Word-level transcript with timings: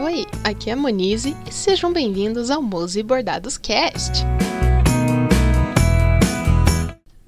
Oi, 0.00 0.24
aqui 0.44 0.70
é 0.70 0.74
a 0.74 0.76
Monize 0.76 1.36
e 1.44 1.52
sejam 1.52 1.92
bem-vindos 1.92 2.52
ao 2.52 2.62
Mose 2.62 3.02
Bordados 3.02 3.58
Cast. 3.58 4.24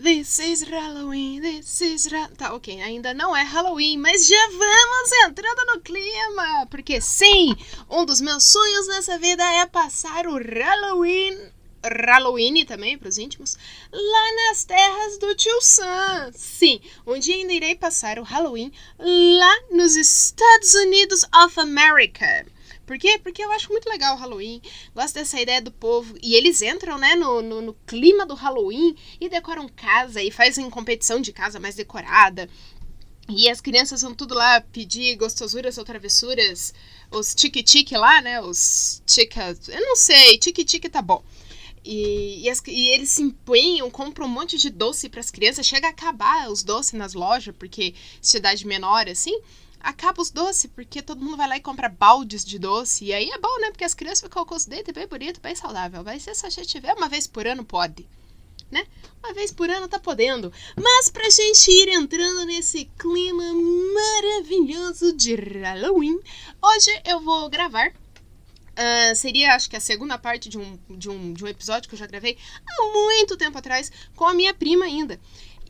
This 0.01 0.39
is 0.39 0.63
Halloween, 0.63 1.41
this 1.41 1.81
is 1.81 2.07
Ra... 2.07 2.29
Tá, 2.39 2.55
ok, 2.55 2.81
ainda 2.81 3.13
não 3.13 3.37
é 3.37 3.43
Halloween, 3.43 3.99
mas 3.99 4.25
já 4.29 4.47
vamos 4.51 5.13
entrando 5.27 5.75
no 5.75 5.81
clima! 5.81 6.69
Porque 6.71 7.01
sim, 7.01 7.57
um 7.91 8.05
dos 8.07 8.21
meus 8.21 8.45
sonhos 8.45 8.87
nessa 8.87 9.19
vida 9.19 9.43
é 9.43 9.67
passar 9.67 10.29
o 10.29 10.39
Halloween 10.39 11.51
Halloween 11.83 12.65
também, 12.65 12.97
para 12.97 13.09
os 13.09 13.19
íntimos, 13.19 13.57
lá 13.91 14.35
nas 14.49 14.65
terras 14.65 15.19
do 15.19 15.35
tio 15.35 15.61
Sam. 15.61 16.31
Sim, 16.35 16.81
um 17.05 17.19
dia 17.19 17.35
ainda 17.35 17.53
irei 17.53 17.75
passar 17.75 18.19
o 18.21 18.23
Halloween 18.23 18.71
lá 18.97 19.61
nos 19.73 19.97
Estados 19.97 20.75
Unidos 20.75 21.25
of 21.35 21.59
America. 21.59 22.47
Por 22.91 22.99
quê? 22.99 23.21
Porque 23.23 23.41
eu 23.41 23.53
acho 23.53 23.71
muito 23.71 23.89
legal 23.89 24.17
o 24.17 24.19
Halloween. 24.19 24.61
Gosto 24.93 25.15
dessa 25.15 25.41
ideia 25.41 25.63
do 25.63 25.71
povo. 25.71 26.17
E 26.21 26.35
eles 26.35 26.61
entram, 26.61 26.99
né, 26.99 27.15
no, 27.15 27.41
no, 27.41 27.63
no 27.63 27.75
clima 27.87 28.27
do 28.27 28.35
Halloween 28.35 28.97
e 29.21 29.29
decoram 29.29 29.69
casa 29.69 30.21
e 30.21 30.29
fazem 30.33 30.69
competição 30.69 31.21
de 31.21 31.33
casa 31.33 31.61
mais 31.61 31.77
decorada. 31.77 32.51
E 33.29 33.49
as 33.49 33.61
crianças 33.61 34.03
vão 34.03 34.13
tudo 34.13 34.35
lá 34.35 34.61
pedir 34.61 35.15
gostosuras 35.15 35.79
ou 35.79 35.85
travessuras. 35.85 36.75
Os 37.13 37.33
tique-tique 37.33 37.97
lá, 37.97 38.21
né? 38.21 38.41
Os 38.41 39.01
tica. 39.07 39.57
Eu 39.69 39.83
não 39.83 39.95
sei, 39.95 40.37
tique-tique 40.37 40.89
tá 40.89 41.01
bom. 41.01 41.23
E, 41.85 42.43
e, 42.43 42.51
as, 42.51 42.61
e, 42.67 42.89
eles 42.89 43.13
se 43.13 43.23
empenham, 43.23 43.89
compram 43.89 44.27
um 44.27 44.29
monte 44.29 44.59
de 44.59 44.69
doce 44.69 45.09
para 45.09 45.21
as 45.21 45.31
crianças, 45.31 45.65
chega 45.65 45.87
a 45.87 45.91
acabar 45.91 46.51
os 46.51 46.65
doces 46.65 46.95
nas 46.95 47.15
lojas, 47.15 47.55
porque 47.57 47.95
cidade 48.21 48.67
menor 48.67 49.09
assim, 49.09 49.41
acaba 49.81 50.23
os 50.23 50.31
doces, 50.31 50.71
porque 50.73 51.03
todo 51.03 51.23
mundo 51.23 51.37
vai 51.37 51.49
lá 51.49 51.57
e 51.57 51.61
compra 51.61 51.89
baldes 51.89 52.45
de 52.45 52.59
doce. 52.59 53.07
E 53.07 53.13
aí 53.13 53.31
é 53.31 53.39
bom, 53.39 53.61
né? 53.61 53.71
Porque 53.71 53.85
as 53.85 53.95
crianças 53.95 54.21
ficam 54.21 54.45
com 54.45 54.55
os 54.55 54.67
dentes 54.67 54.95
bem 54.95 55.07
bonito, 55.07 55.41
bem 55.41 55.55
saudável. 55.55 56.05
Ser 56.21 56.35
se 56.35 56.47
a 56.47 56.51
gente 56.51 56.69
tiver 56.69 56.95
uma 56.95 57.09
vez 57.09 57.27
por 57.27 57.47
ano, 57.47 57.65
pode. 57.65 58.07
Né? 58.71 58.87
Uma 59.23 59.35
vez 59.35 59.51
por 59.51 59.69
ano 59.69 59.89
tá 59.89 59.99
podendo. 59.99 60.53
Mas 60.77 61.11
pra 61.11 61.29
gente 61.29 61.69
ir 61.71 61.89
entrando 61.89 62.45
nesse 62.45 62.85
clima 62.99 63.43
maravilhoso 63.95 65.13
de 65.13 65.35
Halloween, 65.35 66.21
hoje 66.63 67.03
eu 67.05 67.21
vou 67.21 67.49
gravar 67.49 67.93
Uh, 68.71 69.15
seria, 69.15 69.55
acho 69.55 69.69
que, 69.69 69.77
a 69.77 69.81
segunda 69.81 70.17
parte 70.17 70.49
de 70.49 70.57
um, 70.57 70.79
de, 70.89 71.11
um, 71.11 71.35
de 71.35 71.45
um 71.45 71.47
episódio 71.49 71.87
que 71.87 71.95
eu 71.95 71.99
já 71.99 72.07
gravei 72.07 72.39
há 72.67 72.93
muito 72.93 73.37
tempo 73.37 73.59
atrás 73.59 73.93
com 74.17 74.25
a 74.25 74.33
minha 74.33 74.55
prima 74.55 74.87
ainda. 74.87 75.21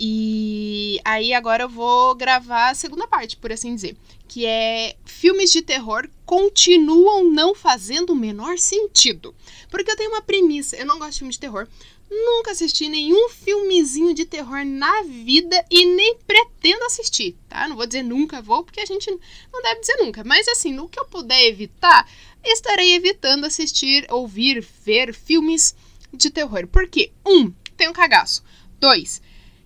E 0.03 0.99
aí 1.05 1.35
agora 1.35 1.65
eu 1.65 1.69
vou 1.69 2.15
gravar 2.15 2.71
a 2.71 2.75
segunda 2.75 3.07
parte, 3.07 3.37
por 3.37 3.53
assim 3.53 3.75
dizer, 3.75 3.95
que 4.27 4.47
é 4.47 4.97
filmes 5.05 5.53
de 5.53 5.61
terror 5.61 6.09
continuam 6.25 7.31
não 7.31 7.55
fazendo 7.55 8.15
o 8.15 8.17
menor 8.17 8.57
sentido. 8.57 9.35
Porque 9.71 9.91
eu 9.91 9.97
tenho 9.97 10.09
uma 10.09 10.23
premissa, 10.23 10.75
eu 10.79 10.87
não 10.87 10.99
gosto 10.99 11.13
de 11.13 11.19
filme 11.19 11.33
de 11.35 11.39
terror, 11.39 11.69
nunca 12.11 12.53
assisti 12.53 12.89
nenhum 12.89 13.29
filmezinho 13.29 14.15
de 14.15 14.25
terror 14.25 14.65
na 14.65 15.03
vida 15.03 15.63
e 15.71 15.85
nem 15.85 16.17
pretendo 16.27 16.83
assistir, 16.85 17.37
tá? 17.47 17.69
Não 17.69 17.77
vou 17.77 17.85
dizer 17.87 18.03
nunca 18.03 18.41
vou, 18.41 18.65
porque 18.65 18.81
a 18.81 18.87
gente 18.87 19.11
não 19.53 19.61
deve 19.61 19.81
dizer 19.81 19.97
nunca, 19.99 20.25
mas 20.25 20.49
assim, 20.49 20.73
no 20.73 20.89
que 20.89 20.99
eu 20.99 21.05
puder 21.05 21.45
evitar, 21.47 22.11
estarei 22.43 22.95
evitando 22.95 23.45
assistir, 23.45 24.07
ouvir, 24.11 24.67
ver 24.83 25.13
filmes 25.13 25.77
de 26.11 26.31
terror. 26.31 26.67
Por 26.67 26.89
quê? 26.89 27.13
Um, 27.27 27.53
um 27.87 27.93
cagaço. 27.93 28.43
Dois, 28.81 29.21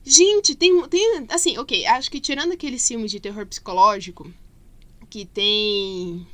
gente, 0.05 0.55
tem, 0.55 0.87
tem. 0.89 1.27
Assim, 1.31 1.57
ok, 1.59 1.87
acho 1.87 2.11
que 2.11 2.21
tirando 2.21 2.53
aqueles 2.53 2.87
filmes 2.87 3.11
de 3.11 3.21
terror 3.21 3.47
psicológico, 3.47 4.31
que 5.09 5.25
tem. 5.25 6.27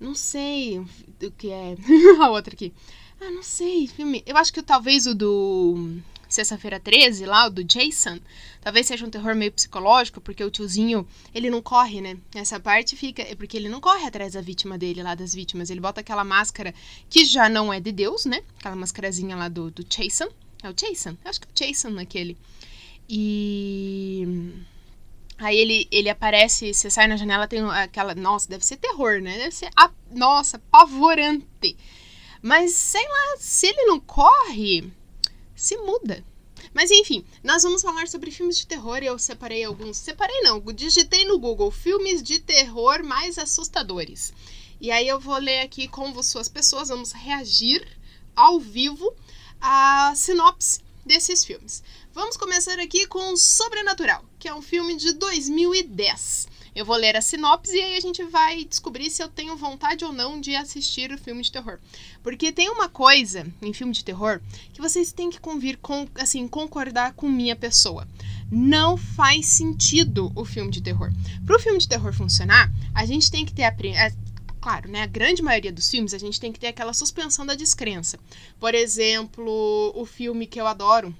Não 0.00 0.14
sei 0.14 0.78
o 0.78 1.30
que 1.36 1.50
é. 1.50 1.76
A 2.22 2.30
outra 2.30 2.54
aqui. 2.54 2.72
Ah, 3.20 3.30
não 3.30 3.42
sei, 3.42 3.88
filme. 3.88 4.22
Eu 4.24 4.36
acho 4.36 4.52
que 4.52 4.62
talvez 4.62 5.06
o 5.06 5.14
do 5.14 6.00
Sexta-feira 6.28 6.78
13, 6.78 7.24
lá, 7.24 7.46
o 7.46 7.50
do 7.50 7.64
Jason, 7.64 8.20
talvez 8.60 8.86
seja 8.86 9.06
um 9.06 9.10
terror 9.10 9.34
meio 9.34 9.50
psicológico, 9.50 10.20
porque 10.20 10.44
o 10.44 10.50
tiozinho, 10.50 11.08
ele 11.34 11.48
não 11.48 11.62
corre, 11.62 12.02
né? 12.02 12.18
Essa 12.34 12.60
parte 12.60 12.94
fica. 12.94 13.22
É 13.22 13.34
porque 13.34 13.56
ele 13.56 13.68
não 13.68 13.80
corre 13.80 14.06
atrás 14.06 14.34
da 14.34 14.42
vítima 14.42 14.76
dele, 14.76 15.02
lá 15.02 15.14
das 15.14 15.34
vítimas. 15.34 15.70
Ele 15.70 15.80
bota 15.80 16.02
aquela 16.02 16.24
máscara 16.24 16.74
que 17.08 17.24
já 17.24 17.48
não 17.48 17.72
é 17.72 17.80
de 17.80 17.90
Deus, 17.90 18.26
né? 18.26 18.42
Aquela 18.58 18.76
mascarazinha 18.76 19.34
lá 19.36 19.48
do, 19.48 19.70
do 19.70 19.82
Jason. 19.84 20.28
É 20.62 20.68
o 20.68 20.74
Jason? 20.74 21.16
Eu 21.24 21.30
acho 21.30 21.40
que 21.40 21.46
é 21.46 21.50
o 21.50 21.54
Jason 21.54 21.90
naquele. 21.90 22.36
E. 23.08 24.26
Aí 25.38 25.56
ele, 25.56 25.88
ele 25.90 26.10
aparece, 26.10 26.74
você 26.74 26.90
sai 26.90 27.06
na 27.06 27.16
janela, 27.16 27.48
tem 27.48 27.62
aquela. 27.70 28.14
Nossa, 28.14 28.48
deve 28.48 28.66
ser 28.66 28.76
terror, 28.76 29.20
né? 29.20 29.38
Deve 29.38 29.54
ser. 29.54 29.70
A, 29.76 29.90
nossa, 30.10 30.58
pavorante. 30.70 31.76
Mas 32.42 32.72
sei 32.74 33.06
lá, 33.06 33.36
se 33.38 33.66
ele 33.66 33.86
não 33.86 33.98
corre, 33.98 34.92
se 35.54 35.76
muda. 35.78 36.24
Mas 36.74 36.90
enfim, 36.90 37.24
nós 37.42 37.62
vamos 37.62 37.82
falar 37.82 38.08
sobre 38.08 38.30
filmes 38.30 38.58
de 38.58 38.66
terror 38.66 39.02
e 39.02 39.06
eu 39.06 39.18
separei 39.18 39.64
alguns. 39.64 39.96
Separei 39.96 40.40
não, 40.42 40.60
digitei 40.60 41.24
no 41.24 41.38
Google 41.38 41.70
filmes 41.70 42.22
de 42.22 42.40
terror 42.40 43.02
mais 43.02 43.38
assustadores. 43.38 44.32
E 44.80 44.90
aí 44.90 45.08
eu 45.08 45.18
vou 45.18 45.36
ler 45.38 45.60
aqui 45.60 45.88
com 45.88 46.22
suas 46.22 46.48
pessoas, 46.48 46.88
vamos 46.88 47.12
reagir 47.12 47.86
ao 48.36 48.60
vivo 48.60 49.12
a 49.60 50.12
sinopse 50.14 50.80
desses 51.08 51.42
filmes. 51.42 51.82
Vamos 52.12 52.36
começar 52.36 52.78
aqui 52.78 53.06
com 53.06 53.34
Sobrenatural, 53.34 54.22
que 54.38 54.46
é 54.46 54.54
um 54.54 54.60
filme 54.60 54.94
de 54.94 55.14
2010. 55.14 56.46
Eu 56.74 56.84
vou 56.84 56.96
ler 56.96 57.16
a 57.16 57.22
sinopse 57.22 57.74
e 57.74 57.80
aí 57.80 57.96
a 57.96 58.00
gente 58.00 58.22
vai 58.24 58.62
descobrir 58.62 59.10
se 59.10 59.22
eu 59.22 59.28
tenho 59.28 59.56
vontade 59.56 60.04
ou 60.04 60.12
não 60.12 60.38
de 60.38 60.54
assistir 60.54 61.10
o 61.10 61.18
filme 61.18 61.42
de 61.42 61.50
terror. 61.50 61.78
Porque 62.22 62.52
tem 62.52 62.68
uma 62.68 62.90
coisa 62.90 63.46
em 63.62 63.72
filme 63.72 63.92
de 63.92 64.04
terror 64.04 64.40
que 64.74 64.82
vocês 64.82 65.10
têm 65.10 65.30
que 65.30 65.40
convir 65.40 65.78
com, 65.78 66.06
assim, 66.14 66.46
concordar 66.46 67.14
com 67.14 67.26
minha 67.26 67.56
pessoa. 67.56 68.06
Não 68.52 68.98
faz 68.98 69.46
sentido 69.46 70.30
o 70.36 70.44
filme 70.44 70.70
de 70.70 70.82
terror. 70.82 71.10
Para 71.46 71.56
o 71.56 71.58
filme 71.58 71.78
de 71.78 71.88
terror 71.88 72.12
funcionar, 72.12 72.70
a 72.94 73.06
gente 73.06 73.30
tem 73.30 73.46
que 73.46 73.54
ter 73.54 73.64
a 73.64 73.72
claro, 74.68 74.90
né? 74.90 75.00
A 75.00 75.06
grande 75.06 75.42
maioria 75.42 75.72
dos 75.72 75.90
filmes 75.90 76.12
a 76.12 76.18
gente 76.18 76.38
tem 76.38 76.52
que 76.52 76.60
ter 76.60 76.66
aquela 76.66 76.92
suspensão 76.92 77.46
da 77.46 77.54
descrença. 77.54 78.18
Por 78.60 78.74
exemplo, 78.74 79.92
o 79.94 80.04
filme 80.04 80.46
que 80.46 80.60
eu 80.60 80.66
adoro, 80.66 81.14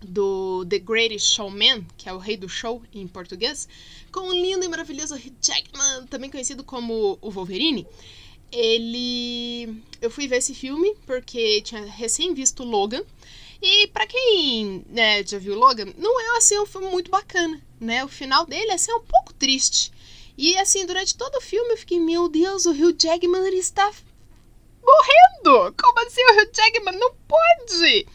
do 0.00 0.64
The 0.64 0.78
Greatest 0.78 1.34
Showman, 1.34 1.86
que 1.98 2.08
é 2.08 2.12
o 2.14 2.18
rei 2.18 2.36
do 2.38 2.48
show 2.48 2.82
em 2.94 3.06
português, 3.06 3.68
com 4.10 4.28
o 4.28 4.32
lindo 4.32 4.64
e 4.64 4.68
maravilhoso 4.68 5.16
Hugh 5.16 5.34
Jackman, 5.38 6.06
também 6.08 6.30
conhecido 6.30 6.64
como 6.64 7.18
o 7.20 7.30
Wolverine. 7.30 7.86
Ele. 8.50 9.82
Eu 10.00 10.10
fui 10.10 10.26
ver 10.26 10.38
esse 10.38 10.54
filme 10.54 10.96
porque 11.04 11.60
tinha 11.60 11.84
recém 11.84 12.32
visto 12.32 12.64
Logan. 12.64 13.02
E 13.60 13.88
para 13.88 14.06
quem 14.06 14.82
né, 14.88 15.22
já 15.26 15.38
viu 15.38 15.58
Logan, 15.58 15.92
não 15.98 16.18
é 16.18 16.38
assim 16.38 16.58
um 16.58 16.64
filme 16.64 16.88
muito 16.88 17.10
bacana, 17.10 17.60
né? 17.78 18.02
O 18.02 18.08
final 18.08 18.46
dele 18.46 18.70
assim, 18.70 18.92
é 18.92 18.94
um 18.94 19.04
pouco 19.04 19.34
triste. 19.34 19.92
E 20.38 20.56
assim, 20.56 20.86
durante 20.86 21.16
todo 21.16 21.34
o 21.34 21.40
filme 21.40 21.72
eu 21.72 21.76
fiquei, 21.76 21.98
meu 21.98 22.28
Deus, 22.28 22.64
o 22.64 22.70
Hugh 22.70 22.94
Jackman 22.96 23.44
ele 23.44 23.56
está 23.56 23.90
morrendo! 24.80 25.74
Como 25.76 26.06
assim 26.06 26.22
o 26.22 26.40
Hugh 26.40 26.50
Jackman 26.54 26.96
não 26.96 27.12
pode? 27.26 28.06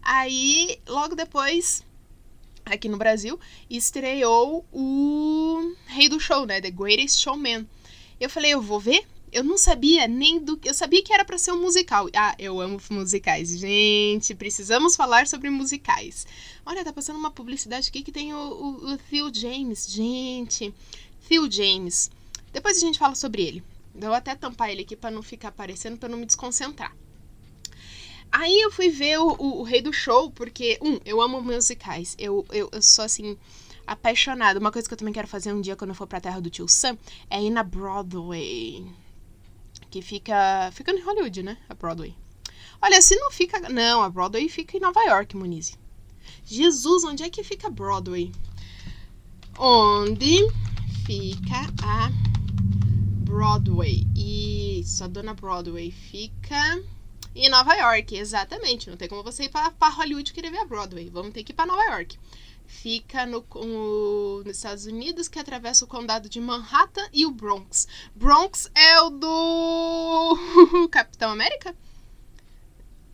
Aí, 0.00 0.80
logo 0.88 1.14
depois, 1.14 1.84
aqui 2.64 2.88
no 2.88 2.96
Brasil, 2.96 3.38
estreou 3.68 4.64
o 4.72 5.74
Rei 5.84 6.08
do 6.08 6.18
Show, 6.18 6.46
né? 6.46 6.62
The 6.62 6.70
Greatest 6.70 7.20
Showman. 7.20 7.68
Eu 8.18 8.30
falei, 8.30 8.54
eu 8.54 8.62
vou 8.62 8.80
ver? 8.80 9.06
Eu 9.30 9.44
não 9.44 9.58
sabia 9.58 10.08
nem 10.08 10.38
do 10.38 10.56
que. 10.56 10.70
Eu 10.70 10.72
sabia 10.72 11.02
que 11.02 11.12
era 11.12 11.24
para 11.24 11.36
ser 11.36 11.52
um 11.52 11.60
musical. 11.60 12.08
Ah, 12.14 12.34
eu 12.38 12.58
amo 12.58 12.80
musicais. 12.88 13.50
Gente, 13.58 14.34
precisamos 14.34 14.96
falar 14.96 15.26
sobre 15.26 15.50
musicais. 15.50 16.26
Olha, 16.64 16.82
tá 16.82 16.92
passando 16.92 17.18
uma 17.18 17.30
publicidade 17.30 17.88
aqui 17.90 18.02
que 18.02 18.12
tem 18.12 18.32
o, 18.32 18.38
o, 18.38 18.94
o 18.94 19.34
James. 19.34 19.86
Gente, 19.90 20.72
Phil 21.26 21.50
James. 21.50 22.10
Depois 22.52 22.76
a 22.76 22.80
gente 22.80 22.98
fala 22.98 23.14
sobre 23.14 23.42
ele. 23.42 23.62
Vou 23.94 24.12
até 24.12 24.34
tampar 24.34 24.70
ele 24.70 24.82
aqui 24.82 24.94
para 24.94 25.10
não 25.10 25.22
ficar 25.22 25.48
aparecendo, 25.48 25.98
para 25.98 26.08
não 26.08 26.18
me 26.18 26.26
desconcentrar. 26.26 26.94
Aí 28.30 28.60
eu 28.60 28.70
fui 28.70 28.90
ver 28.90 29.18
o, 29.18 29.28
o, 29.38 29.60
o, 29.60 29.62
Rei 29.62 29.80
do 29.80 29.92
Show, 29.92 30.30
porque, 30.30 30.78
um, 30.82 30.98
eu 31.04 31.20
amo 31.20 31.40
musicais. 31.40 32.14
Eu, 32.18 32.44
eu, 32.50 32.68
eu 32.72 32.82
sou 32.82 33.04
assim, 33.04 33.36
apaixonada. 33.86 34.60
Uma 34.60 34.72
coisa 34.72 34.86
que 34.86 34.94
eu 34.94 34.98
também 34.98 35.14
quero 35.14 35.28
fazer 35.28 35.52
um 35.52 35.60
dia 35.60 35.76
quando 35.76 35.90
eu 35.90 35.94
for 35.94 36.06
pra 36.06 36.20
terra 36.20 36.40
do 36.40 36.50
tio 36.50 36.68
Sam 36.68 36.98
é 37.30 37.42
ir 37.42 37.50
na 37.50 37.62
Broadway. 37.62 38.86
Que 39.90 40.02
fica. 40.02 40.70
Fica 40.72 40.92
em 40.92 41.00
Hollywood, 41.00 41.42
né? 41.42 41.56
A 41.68 41.74
Broadway. 41.74 42.14
Olha, 42.82 43.00
se 43.00 43.16
não 43.16 43.30
fica. 43.30 43.60
Não, 43.68 44.02
a 44.02 44.10
Broadway 44.10 44.48
fica 44.48 44.76
em 44.76 44.80
Nova 44.80 45.02
York, 45.04 45.36
Muniz. 45.36 45.78
Jesus, 46.44 47.04
onde 47.04 47.22
é 47.22 47.30
que 47.30 47.42
fica 47.42 47.70
Broadway? 47.70 48.32
Onde 49.58 50.46
fica 51.06 51.72
a 51.84 52.10
Broadway? 53.24 54.04
Isso, 54.16 55.04
a 55.04 55.06
dona 55.06 55.34
Broadway 55.34 55.92
fica 55.92 56.82
em 57.32 57.48
Nova 57.48 57.74
York, 57.74 58.16
exatamente. 58.16 58.90
Não 58.90 58.96
tem 58.96 59.08
como 59.08 59.22
você 59.22 59.44
ir 59.44 59.48
para 59.48 59.88
Hollywood 59.88 60.32
querer 60.32 60.50
ver 60.50 60.58
a 60.58 60.64
Broadway. 60.64 61.08
Vamos 61.08 61.32
ter 61.32 61.44
que 61.44 61.52
ir 61.52 61.54
para 61.54 61.66
Nova 61.66 61.82
York. 61.84 62.18
fica 62.66 63.24
no, 63.24 63.46
no, 63.54 64.42
nos 64.44 64.56
Estados 64.56 64.86
Unidos, 64.86 65.28
que 65.28 65.38
atravessa 65.38 65.84
o 65.84 65.88
condado 65.88 66.28
de 66.28 66.40
Manhattan 66.40 67.08
e 67.12 67.24
o 67.24 67.30
Bronx. 67.30 67.86
Bronx 68.12 68.68
é 68.74 69.00
o 69.02 69.10
do 69.10 70.88
Capitão 70.90 71.30
América? 71.30 71.76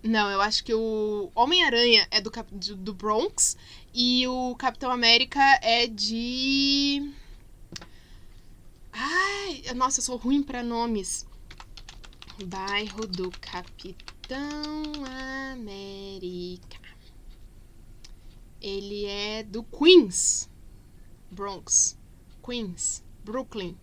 Não, 0.03 0.31
eu 0.31 0.41
acho 0.41 0.65
que 0.65 0.73
o 0.73 1.31
Homem-Aranha 1.35 2.09
é 2.11 2.23
do, 2.23 2.31
do 2.77 2.95
Bronx 2.95 3.57
e 3.93 4.27
o 4.27 4.57
Capitão 4.57 4.91
América 4.91 5.43
é 5.61 5.87
de. 5.87 7.13
Ai, 8.93 9.63
nossa, 9.75 10.01
eu 10.01 10.05
sou 10.05 10.17
ruim 10.17 10.43
para 10.43 10.63
nomes. 10.63 11.27
Bairro 12.45 13.07
do 13.07 13.31
Capitão 13.41 14.83
América. 15.53 16.81
Ele 18.61 19.07
é 19.07 19.43
do 19.43 19.63
Queens. 19.65 20.49
Bronx. 21.31 21.99
Queens. 22.45 23.03
Brooklyn. 23.25 23.77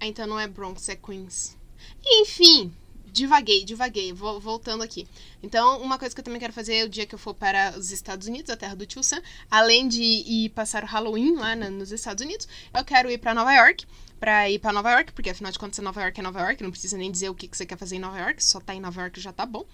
Então 0.00 0.26
não 0.26 0.38
é 0.38 0.48
Bronx, 0.48 0.88
é 0.88 0.96
Queens. 0.96 1.56
Enfim, 2.04 2.74
divaguei, 3.12 3.64
divaguei, 3.64 4.12
vou, 4.12 4.38
voltando 4.40 4.82
aqui. 4.82 5.06
Então, 5.42 5.80
uma 5.80 5.98
coisa 5.98 6.14
que 6.14 6.20
eu 6.20 6.24
também 6.24 6.40
quero 6.40 6.52
fazer 6.52 6.74
é 6.74 6.84
o 6.84 6.88
dia 6.88 7.06
que 7.06 7.14
eu 7.14 7.18
for 7.18 7.34
para 7.34 7.74
os 7.78 7.90
Estados 7.90 8.26
Unidos, 8.26 8.50
a 8.50 8.56
terra 8.56 8.74
do 8.74 8.86
tio 8.86 9.02
Sam, 9.02 9.22
além 9.50 9.88
de 9.88 10.02
ir 10.02 10.50
passar 10.50 10.84
o 10.84 10.86
Halloween 10.86 11.36
lá 11.36 11.54
na, 11.56 11.70
nos 11.70 11.92
Estados 11.92 12.24
Unidos, 12.24 12.48
eu 12.74 12.84
quero 12.84 13.10
ir 13.10 13.18
para 13.18 13.34
Nova 13.34 13.52
York 13.52 13.86
para 14.18 14.50
ir 14.50 14.58
para 14.58 14.72
Nova 14.72 14.90
York, 14.90 15.12
porque 15.12 15.30
afinal 15.30 15.52
de 15.52 15.58
contas 15.58 15.78
Nova 15.78 16.02
York 16.02 16.18
é 16.18 16.22
Nova 16.22 16.40
York, 16.40 16.62
não 16.62 16.70
precisa 16.70 16.96
nem 16.96 17.10
dizer 17.10 17.28
o 17.28 17.34
que, 17.34 17.46
que 17.46 17.56
você 17.56 17.64
quer 17.64 17.78
fazer 17.78 17.96
em 17.96 18.00
Nova 18.00 18.18
York, 18.18 18.42
só 18.42 18.60
tá 18.60 18.74
em 18.74 18.80
Nova 18.80 19.02
York 19.02 19.20
já 19.20 19.32
tá 19.32 19.46
bom. 19.46 19.64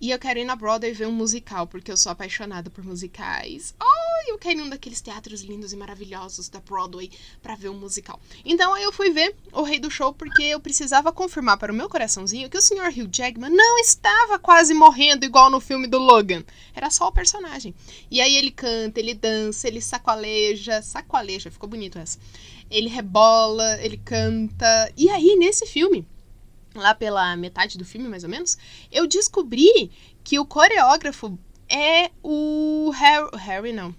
E 0.00 0.10
eu 0.10 0.18
quero 0.18 0.38
ir 0.38 0.44
na 0.44 0.56
Broadway 0.56 0.92
ver 0.92 1.06
um 1.06 1.12
musical, 1.12 1.66
porque 1.66 1.90
eu 1.90 1.96
sou 1.96 2.10
apaixonada 2.10 2.68
por 2.68 2.84
musicais. 2.84 3.74
Oh, 3.80 4.01
eu 4.28 4.38
quero 4.38 4.58
ir 4.58 4.62
num 4.62 4.68
daqueles 4.68 5.00
teatros 5.00 5.42
lindos 5.42 5.72
e 5.72 5.76
maravilhosos 5.76 6.48
da 6.48 6.60
Broadway 6.60 7.10
para 7.42 7.54
ver 7.54 7.68
um 7.68 7.78
musical. 7.78 8.20
Então 8.44 8.76
eu 8.76 8.92
fui 8.92 9.10
ver 9.10 9.34
O 9.52 9.62
Rei 9.62 9.78
do 9.78 9.90
Show 9.90 10.12
porque 10.12 10.42
eu 10.42 10.60
precisava 10.60 11.12
confirmar 11.12 11.58
para 11.58 11.72
o 11.72 11.76
meu 11.76 11.88
coraçãozinho 11.88 12.48
que 12.48 12.56
o 12.56 12.62
Sr. 12.62 12.88
Hugh 12.88 13.08
Jackman 13.10 13.50
não 13.50 13.78
estava 13.78 14.38
quase 14.38 14.74
morrendo 14.74 15.24
igual 15.24 15.50
no 15.50 15.60
filme 15.60 15.86
do 15.86 15.98
Logan. 15.98 16.44
Era 16.74 16.90
só 16.90 17.08
o 17.08 17.12
personagem. 17.12 17.74
E 18.10 18.20
aí 18.20 18.36
ele 18.36 18.50
canta, 18.50 19.00
ele 19.00 19.14
dança, 19.14 19.68
ele 19.68 19.80
sacoleja, 19.80 20.82
sacoleja, 20.82 21.50
ficou 21.50 21.68
bonito 21.68 21.98
essa 21.98 22.18
ele 22.72 22.88
rebola, 22.88 23.78
ele 23.82 23.98
canta. 23.98 24.92
E 24.96 25.10
aí, 25.10 25.36
nesse 25.36 25.66
filme, 25.66 26.06
lá 26.74 26.94
pela 26.94 27.36
metade 27.36 27.76
do 27.76 27.84
filme, 27.84 28.08
mais 28.08 28.24
ou 28.24 28.30
menos, 28.30 28.56
eu 28.90 29.06
descobri 29.06 29.90
que 30.24 30.38
o 30.38 30.46
coreógrafo 30.46 31.38
é 31.68 32.10
o 32.22 32.90
Harry, 32.90 33.36
Harry 33.36 33.72
não. 33.72 33.94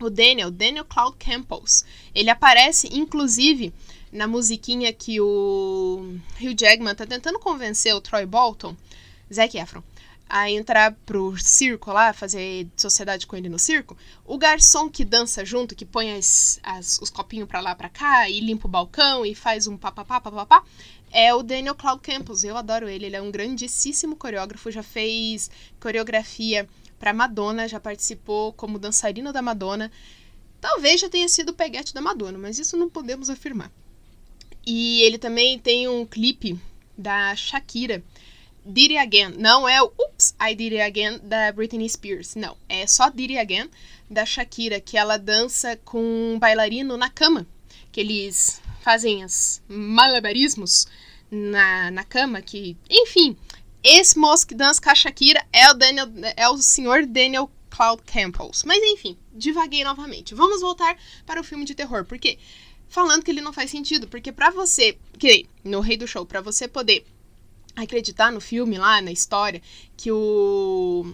O 0.00 0.10
Daniel, 0.10 0.50
Daniel 0.50 0.84
Cloud 0.84 1.16
Campos. 1.18 1.84
Ele 2.14 2.30
aparece, 2.30 2.88
inclusive, 2.92 3.72
na 4.12 4.26
musiquinha 4.26 4.92
que 4.92 5.20
o 5.20 6.18
Hugh 6.40 6.54
Jackman 6.58 6.94
tá 6.94 7.06
tentando 7.06 7.38
convencer 7.38 7.94
o 7.94 8.00
Troy 8.00 8.26
Bolton, 8.26 8.76
Zac 9.32 9.56
Efron, 9.56 9.82
a 10.28 10.50
entrar 10.50 10.92
pro 11.04 11.36
circo 11.38 11.92
lá, 11.92 12.12
fazer 12.12 12.66
sociedade 12.76 13.26
com 13.26 13.36
ele 13.36 13.48
no 13.48 13.58
circo, 13.58 13.96
o 14.24 14.36
garçom 14.36 14.88
que 14.88 15.04
dança 15.04 15.44
junto, 15.44 15.74
que 15.74 15.84
põe 15.84 16.12
as, 16.12 16.58
as, 16.62 16.98
os 17.00 17.10
copinhos 17.10 17.48
pra 17.48 17.60
lá 17.60 17.74
pra 17.74 17.88
cá 17.88 18.28
e 18.28 18.40
limpa 18.40 18.66
o 18.66 18.70
balcão 18.70 19.24
e 19.24 19.34
faz 19.34 19.66
um 19.66 19.76
papapá, 19.76 20.20
papapá, 20.20 20.62
é 21.12 21.34
o 21.34 21.42
Daniel 21.42 21.74
Cloud 21.74 22.00
Campos. 22.02 22.44
Eu 22.44 22.56
adoro 22.56 22.88
ele, 22.88 23.06
ele 23.06 23.16
é 23.16 23.22
um 23.22 23.30
grandíssimo 23.30 24.16
coreógrafo, 24.16 24.70
já 24.70 24.82
fez 24.82 25.50
coreografia 25.80 26.68
pra 26.98 27.12
Madonna, 27.12 27.68
já 27.68 27.78
participou 27.78 28.52
como 28.52 28.78
dançarino 28.78 29.32
da 29.32 29.42
Madonna. 29.42 29.90
Talvez 30.60 31.00
já 31.00 31.08
tenha 31.08 31.28
sido 31.28 31.50
o 31.50 31.54
peguete 31.54 31.94
da 31.94 32.00
Madonna, 32.00 32.38
mas 32.38 32.58
isso 32.58 32.76
não 32.76 32.88
podemos 32.88 33.30
afirmar. 33.30 33.70
E 34.66 35.02
ele 35.02 35.18
também 35.18 35.58
tem 35.58 35.88
um 35.88 36.04
clipe 36.04 36.58
da 36.98 37.36
Shakira, 37.36 38.02
Did 38.64 38.90
It 38.92 38.98
Again. 38.98 39.34
Não 39.38 39.68
é 39.68 39.80
o 39.80 39.92
Oops, 39.96 40.34
I 40.40 40.54
Did 40.54 40.72
It 40.72 40.82
Again 40.82 41.20
da 41.22 41.52
Britney 41.52 41.88
Spears. 41.88 42.34
Não, 42.34 42.56
é 42.68 42.86
só 42.86 43.08
Did 43.10 43.30
It 43.30 43.38
Again 43.38 43.70
da 44.10 44.26
Shakira, 44.26 44.80
que 44.80 44.96
ela 44.96 45.16
dança 45.16 45.78
com 45.84 46.02
um 46.02 46.38
bailarino 46.38 46.96
na 46.96 47.08
cama. 47.08 47.46
Que 47.92 48.00
eles 48.00 48.60
fazem 48.80 49.24
os 49.24 49.62
malabarismos 49.68 50.86
na, 51.30 51.90
na 51.92 52.02
cama. 52.02 52.42
Que, 52.42 52.76
enfim, 52.90 53.36
esse 53.86 54.18
moço 54.18 54.46
que 54.46 54.54
dança 54.54 54.80
com 54.80 54.90
a 54.90 54.94
Shakira 54.94 55.46
é 55.52 55.70
o, 55.70 55.74
Daniel, 55.74 56.08
é 56.36 56.48
o 56.48 56.58
senhor 56.58 57.06
Daniel 57.06 57.50
Cloud 57.70 58.02
Campos. 58.02 58.64
Mas 58.64 58.82
enfim, 58.82 59.16
divaguei 59.32 59.84
novamente. 59.84 60.34
Vamos 60.34 60.60
voltar 60.60 60.98
para 61.24 61.40
o 61.40 61.44
filme 61.44 61.64
de 61.64 61.74
terror, 61.74 62.04
porque 62.04 62.38
falando 62.88 63.22
que 63.22 63.30
ele 63.30 63.40
não 63.40 63.52
faz 63.52 63.70
sentido, 63.70 64.08
porque 64.08 64.32
para 64.32 64.50
você, 64.50 64.98
que 65.18 65.46
no 65.62 65.80
Rei 65.80 65.96
do 65.96 66.06
Show, 66.06 66.26
para 66.26 66.40
você 66.40 66.66
poder 66.66 67.06
acreditar 67.76 68.32
no 68.32 68.40
filme 68.40 68.76
lá, 68.76 69.00
na 69.00 69.12
história, 69.12 69.62
que 69.96 70.10
o 70.10 71.04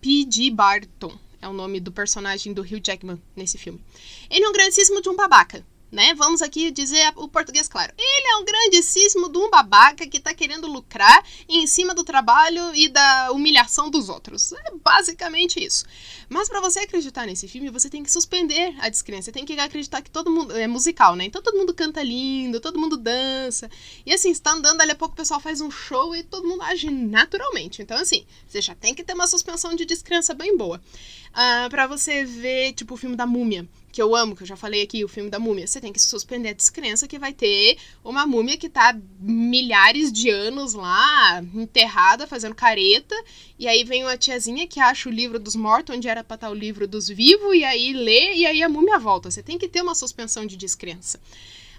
P.G. 0.00 0.50
Barton 0.50 1.16
é 1.40 1.48
o 1.48 1.52
nome 1.52 1.80
do 1.80 1.90
personagem 1.90 2.52
do 2.52 2.62
Hugh 2.62 2.82
Jackman 2.84 3.20
nesse 3.34 3.56
filme. 3.56 3.80
Ele 4.28 4.44
é 4.44 4.48
um 4.48 4.52
grandíssimo 4.52 5.00
de 5.00 5.08
um 5.08 5.16
babaca 5.16 5.64
né? 5.90 6.14
Vamos 6.14 6.40
aqui 6.42 6.70
dizer 6.70 7.12
o 7.16 7.28
português 7.28 7.68
claro. 7.68 7.92
Ele 7.98 8.28
é 8.28 8.36
um 8.36 8.44
grandíssimo 8.44 9.28
de 9.28 9.38
um 9.38 9.50
babaca 9.50 10.06
que 10.06 10.20
tá 10.20 10.32
querendo 10.32 10.66
lucrar 10.66 11.24
em 11.48 11.66
cima 11.66 11.94
do 11.94 12.04
trabalho 12.04 12.74
e 12.74 12.88
da 12.88 13.32
humilhação 13.32 13.90
dos 13.90 14.08
outros. 14.08 14.52
É 14.52 14.72
basicamente 14.82 15.62
isso. 15.62 15.84
Mas 16.28 16.48
para 16.48 16.60
você 16.60 16.80
acreditar 16.80 17.26
nesse 17.26 17.48
filme, 17.48 17.70
você 17.70 17.90
tem 17.90 18.02
que 18.02 18.12
suspender 18.12 18.74
a 18.78 18.88
descrença. 18.88 19.26
Você 19.26 19.32
tem 19.32 19.44
que 19.44 19.58
acreditar 19.58 20.00
que 20.00 20.10
todo 20.10 20.30
mundo 20.30 20.56
é 20.56 20.66
musical, 20.66 21.16
né? 21.16 21.24
Então 21.24 21.42
todo 21.42 21.58
mundo 21.58 21.74
canta 21.74 22.02
lindo, 22.02 22.60
todo 22.60 22.78
mundo 22.78 22.96
dança. 22.96 23.70
E 24.06 24.12
assim, 24.12 24.30
está 24.30 24.52
andando, 24.52 24.78
dali 24.78 24.92
a 24.92 24.96
pouco 24.96 25.14
o 25.14 25.16
pessoal 25.16 25.40
faz 25.40 25.60
um 25.60 25.70
show 25.70 26.14
e 26.14 26.22
todo 26.22 26.46
mundo 26.46 26.62
age 26.62 26.90
naturalmente. 26.90 27.82
Então 27.82 27.96
assim, 27.96 28.24
você 28.46 28.62
já 28.62 28.74
tem 28.74 28.94
que 28.94 29.02
ter 29.02 29.14
uma 29.14 29.26
suspensão 29.26 29.74
de 29.74 29.84
descrença 29.84 30.34
bem 30.34 30.56
boa. 30.56 30.80
Uh, 31.30 31.64
ah, 31.64 31.68
para 31.70 31.86
você 31.86 32.24
ver, 32.24 32.72
tipo, 32.72 32.94
o 32.94 32.96
filme 32.96 33.16
da 33.16 33.26
múmia 33.26 33.68
que 33.92 34.00
eu 34.00 34.14
amo, 34.14 34.36
que 34.36 34.42
eu 34.42 34.46
já 34.46 34.56
falei 34.56 34.82
aqui, 34.82 35.04
o 35.04 35.08
filme 35.08 35.30
da 35.30 35.38
múmia, 35.38 35.66
você 35.66 35.80
tem 35.80 35.92
que 35.92 36.00
suspender 36.00 36.50
a 36.50 36.52
descrença 36.52 37.08
que 37.08 37.18
vai 37.18 37.32
ter 37.32 37.76
uma 38.04 38.26
múmia 38.26 38.56
que 38.56 38.68
tá 38.68 38.96
milhares 39.18 40.12
de 40.12 40.30
anos 40.30 40.74
lá, 40.74 41.42
enterrada, 41.54 42.26
fazendo 42.26 42.54
careta, 42.54 43.14
e 43.58 43.66
aí 43.66 43.82
vem 43.82 44.04
uma 44.04 44.16
tiazinha 44.16 44.66
que 44.66 44.80
acha 44.80 45.08
o 45.08 45.12
livro 45.12 45.38
dos 45.38 45.56
mortos, 45.56 45.96
onde 45.96 46.08
era 46.08 46.22
pra 46.22 46.36
estar 46.36 46.50
o 46.50 46.54
livro 46.54 46.86
dos 46.86 47.08
vivos, 47.08 47.54
e 47.54 47.64
aí 47.64 47.92
lê, 47.92 48.34
e 48.34 48.46
aí 48.46 48.62
a 48.62 48.68
múmia 48.68 48.98
volta. 48.98 49.30
Você 49.30 49.42
tem 49.42 49.58
que 49.58 49.68
ter 49.68 49.82
uma 49.82 49.94
suspensão 49.94 50.46
de 50.46 50.56
descrença. 50.56 51.20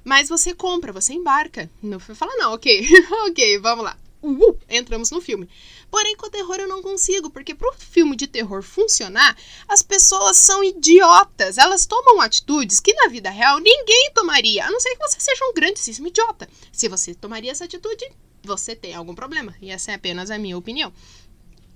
Mas 0.03 0.27
você 0.27 0.53
compra, 0.53 0.91
você 0.91 1.13
embarca. 1.13 1.69
Não 1.81 1.99
fala, 1.99 2.35
não, 2.35 2.53
ok, 2.53 2.83
ok, 3.29 3.59
vamos 3.59 3.85
lá. 3.85 3.97
Uh, 4.21 4.55
entramos 4.69 5.09
no 5.09 5.21
filme. 5.21 5.47
Porém, 5.91 6.15
com 6.15 6.27
o 6.27 6.29
terror 6.29 6.55
eu 6.55 6.69
não 6.69 6.81
consigo, 6.81 7.29
porque 7.29 7.53
pro 7.53 7.73
filme 7.73 8.15
de 8.15 8.25
terror 8.25 8.63
funcionar, 8.63 9.37
as 9.67 9.81
pessoas 9.81 10.37
são 10.37 10.63
idiotas. 10.63 11.57
Elas 11.57 11.85
tomam 11.85 12.21
atitudes 12.21 12.79
que 12.79 12.93
na 12.93 13.09
vida 13.09 13.29
real 13.29 13.59
ninguém 13.59 14.09
tomaria, 14.15 14.65
a 14.65 14.71
não 14.71 14.79
ser 14.79 14.95
que 14.95 15.05
você 15.05 15.19
seja 15.19 15.45
um 15.45 15.53
grandíssimo 15.53 16.07
idiota. 16.07 16.47
Se 16.71 16.87
você 16.87 17.13
tomaria 17.13 17.51
essa 17.51 17.65
atitude, 17.65 18.09
você 18.41 18.73
tem 18.73 18.95
algum 18.95 19.13
problema. 19.13 19.53
E 19.61 19.69
essa 19.69 19.91
é 19.91 19.95
apenas 19.95 20.31
a 20.31 20.37
minha 20.37 20.57
opinião. 20.57 20.93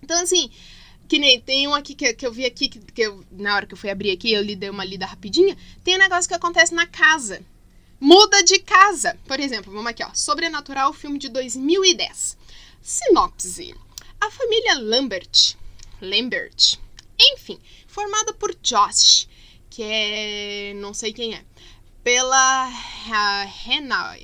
Então, 0.01 0.17
assim, 0.21 0.49
que 1.09 1.19
nem 1.19 1.41
tem 1.41 1.67
um 1.67 1.75
aqui 1.75 1.93
que, 1.93 2.13
que 2.13 2.25
eu 2.25 2.31
vi 2.31 2.45
aqui, 2.45 2.69
que, 2.69 2.79
que 2.79 3.01
eu, 3.01 3.21
na 3.29 3.53
hora 3.53 3.65
que 3.65 3.73
eu 3.73 3.77
fui 3.77 3.89
abrir 3.89 4.11
aqui, 4.11 4.31
eu 4.31 4.41
lhe 4.41 4.55
dei 4.55 4.69
uma 4.69 4.85
lida 4.85 5.05
rapidinha. 5.05 5.57
Tem 5.83 5.95
um 5.95 5.99
negócio 5.99 6.29
que 6.29 6.33
acontece 6.33 6.73
na 6.73 6.87
casa. 6.87 7.41
Muda 7.99 8.41
de 8.43 8.59
casa. 8.59 9.17
Por 9.27 9.41
exemplo, 9.41 9.73
vamos 9.73 9.87
aqui, 9.87 10.03
ó. 10.03 10.09
Sobrenatural, 10.13 10.93
filme 10.93 11.19
de 11.19 11.27
2010. 11.27 12.37
Sinopse. 12.81 13.75
A 14.19 14.31
família 14.31 14.79
Lambert, 14.79 15.55
Lambert, 16.01 16.77
enfim, 17.19 17.59
formada 17.87 18.33
por 18.33 18.55
Josh, 18.61 19.27
que 19.69 19.83
é 19.83 20.73
não 20.75 20.93
sei 20.93 21.13
quem 21.13 21.35
é, 21.35 21.43
pela 22.03 22.65
Rena, 23.63 24.15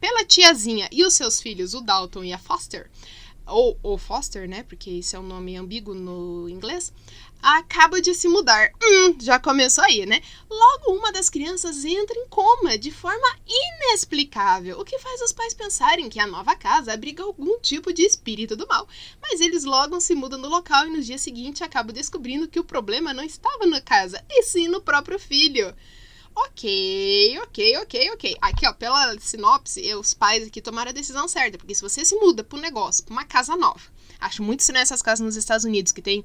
pela 0.00 0.24
tiazinha 0.24 0.88
e 0.90 1.04
os 1.04 1.14
seus 1.14 1.40
filhos, 1.40 1.74
o 1.74 1.80
Dalton 1.80 2.24
e 2.24 2.32
a 2.32 2.38
Foster, 2.38 2.90
ou, 3.46 3.78
ou 3.82 3.98
Foster, 3.98 4.48
né? 4.48 4.62
Porque 4.62 4.90
isso 4.90 5.16
é 5.16 5.18
um 5.18 5.26
nome 5.26 5.56
ambíguo 5.56 5.94
no 5.94 6.48
inglês 6.48 6.92
acaba 7.42 8.00
de 8.00 8.14
se 8.14 8.28
mudar. 8.28 8.70
Hum, 8.82 9.16
já 9.20 9.38
começou 9.38 9.84
aí, 9.84 10.04
né? 10.06 10.20
Logo, 10.48 10.92
uma 10.98 11.12
das 11.12 11.28
crianças 11.28 11.84
entra 11.84 12.18
em 12.18 12.28
coma 12.28 12.76
de 12.76 12.90
forma 12.90 13.36
inexplicável, 13.46 14.78
o 14.78 14.84
que 14.84 14.98
faz 14.98 15.20
os 15.22 15.32
pais 15.32 15.54
pensarem 15.54 16.08
que 16.08 16.20
a 16.20 16.26
nova 16.26 16.54
casa 16.54 16.92
abriga 16.92 17.22
algum 17.22 17.58
tipo 17.60 17.92
de 17.92 18.02
espírito 18.02 18.56
do 18.56 18.66
mal. 18.66 18.88
Mas 19.20 19.40
eles 19.40 19.64
logo 19.64 20.00
se 20.00 20.14
mudam 20.14 20.40
do 20.40 20.48
local 20.48 20.86
e 20.86 20.90
no 20.90 21.02
dia 21.02 21.18
seguinte 21.18 21.64
acabam 21.64 21.94
descobrindo 21.94 22.48
que 22.48 22.60
o 22.60 22.64
problema 22.64 23.14
não 23.14 23.24
estava 23.24 23.66
na 23.66 23.80
casa, 23.80 24.24
e 24.28 24.42
sim 24.42 24.68
no 24.68 24.80
próprio 24.80 25.18
filho. 25.18 25.74
Ok, 26.34 27.38
ok, 27.42 27.78
ok, 27.78 28.10
ok. 28.12 28.36
Aqui, 28.40 28.66
ó, 28.66 28.72
pela 28.72 29.18
sinopse, 29.18 29.94
os 29.94 30.14
pais 30.14 30.46
aqui 30.46 30.62
tomaram 30.62 30.90
a 30.90 30.94
decisão 30.94 31.26
certa, 31.26 31.58
porque 31.58 31.74
se 31.74 31.82
você 31.82 32.04
se 32.04 32.14
muda 32.16 32.44
para 32.44 32.58
um 32.58 32.62
negócio, 32.62 33.04
para 33.04 33.12
uma 33.12 33.24
casa 33.24 33.56
nova, 33.56 33.80
acho 34.18 34.42
muito 34.42 34.60
estranho 34.60 34.82
essas 34.82 35.02
casas 35.02 35.24
nos 35.24 35.36
Estados 35.36 35.64
Unidos 35.64 35.92
que 35.92 36.00
tem 36.00 36.24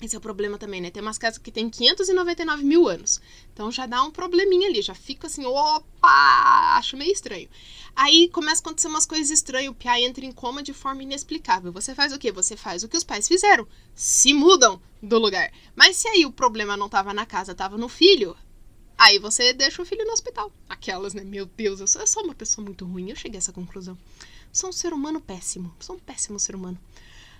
Esse 0.00 0.14
é 0.14 0.18
o 0.18 0.20
problema 0.20 0.58
também, 0.58 0.80
né? 0.80 0.90
Tem 0.90 1.02
umas 1.02 1.16
casas 1.16 1.38
que 1.38 1.50
tem 1.50 1.70
599 1.70 2.62
mil 2.64 2.86
anos. 2.86 3.20
Então 3.52 3.70
já 3.72 3.86
dá 3.86 4.02
um 4.02 4.10
probleminha 4.10 4.68
ali. 4.68 4.82
Já 4.82 4.94
fico 4.94 5.26
assim, 5.26 5.46
opa! 5.46 6.76
Acho 6.76 6.96
meio 6.96 7.12
estranho. 7.12 7.48
Aí 7.94 8.28
começa 8.28 8.60
a 8.60 8.62
acontecer 8.62 8.88
umas 8.88 9.06
coisas 9.06 9.30
estranhas. 9.30 9.70
O 9.70 9.74
Pia 9.74 9.98
entra 9.98 10.24
em 10.24 10.32
coma 10.32 10.62
de 10.62 10.74
forma 10.74 11.02
inexplicável. 11.02 11.72
Você 11.72 11.94
faz 11.94 12.12
o 12.12 12.18
quê? 12.18 12.30
Você 12.30 12.56
faz 12.56 12.82
o 12.82 12.88
que 12.88 12.96
os 12.96 13.04
pais 13.04 13.26
fizeram. 13.26 13.66
Se 13.94 14.34
mudam 14.34 14.80
do 15.02 15.18
lugar. 15.18 15.50
Mas 15.74 15.96
se 15.96 16.08
aí 16.08 16.26
o 16.26 16.32
problema 16.32 16.76
não 16.76 16.90
tava 16.90 17.14
na 17.14 17.24
casa, 17.24 17.54
tava 17.54 17.78
no 17.78 17.88
filho. 17.88 18.36
Aí 18.98 19.18
você 19.18 19.54
deixa 19.54 19.80
o 19.80 19.86
filho 19.86 20.04
no 20.04 20.12
hospital. 20.12 20.52
Aquelas, 20.68 21.14
né? 21.14 21.24
Meu 21.24 21.46
Deus, 21.46 21.80
eu 21.80 21.86
sou, 21.86 22.02
eu 22.02 22.06
sou 22.06 22.22
uma 22.22 22.34
pessoa 22.34 22.62
muito 22.62 22.84
ruim. 22.84 23.08
Eu 23.08 23.16
cheguei 23.16 23.38
a 23.38 23.40
essa 23.40 23.52
conclusão. 23.52 23.96
Sou 24.52 24.68
um 24.68 24.72
ser 24.72 24.92
humano 24.92 25.20
péssimo. 25.22 25.74
Sou 25.80 25.96
um 25.96 25.98
péssimo 25.98 26.38
ser 26.38 26.54
humano. 26.54 26.78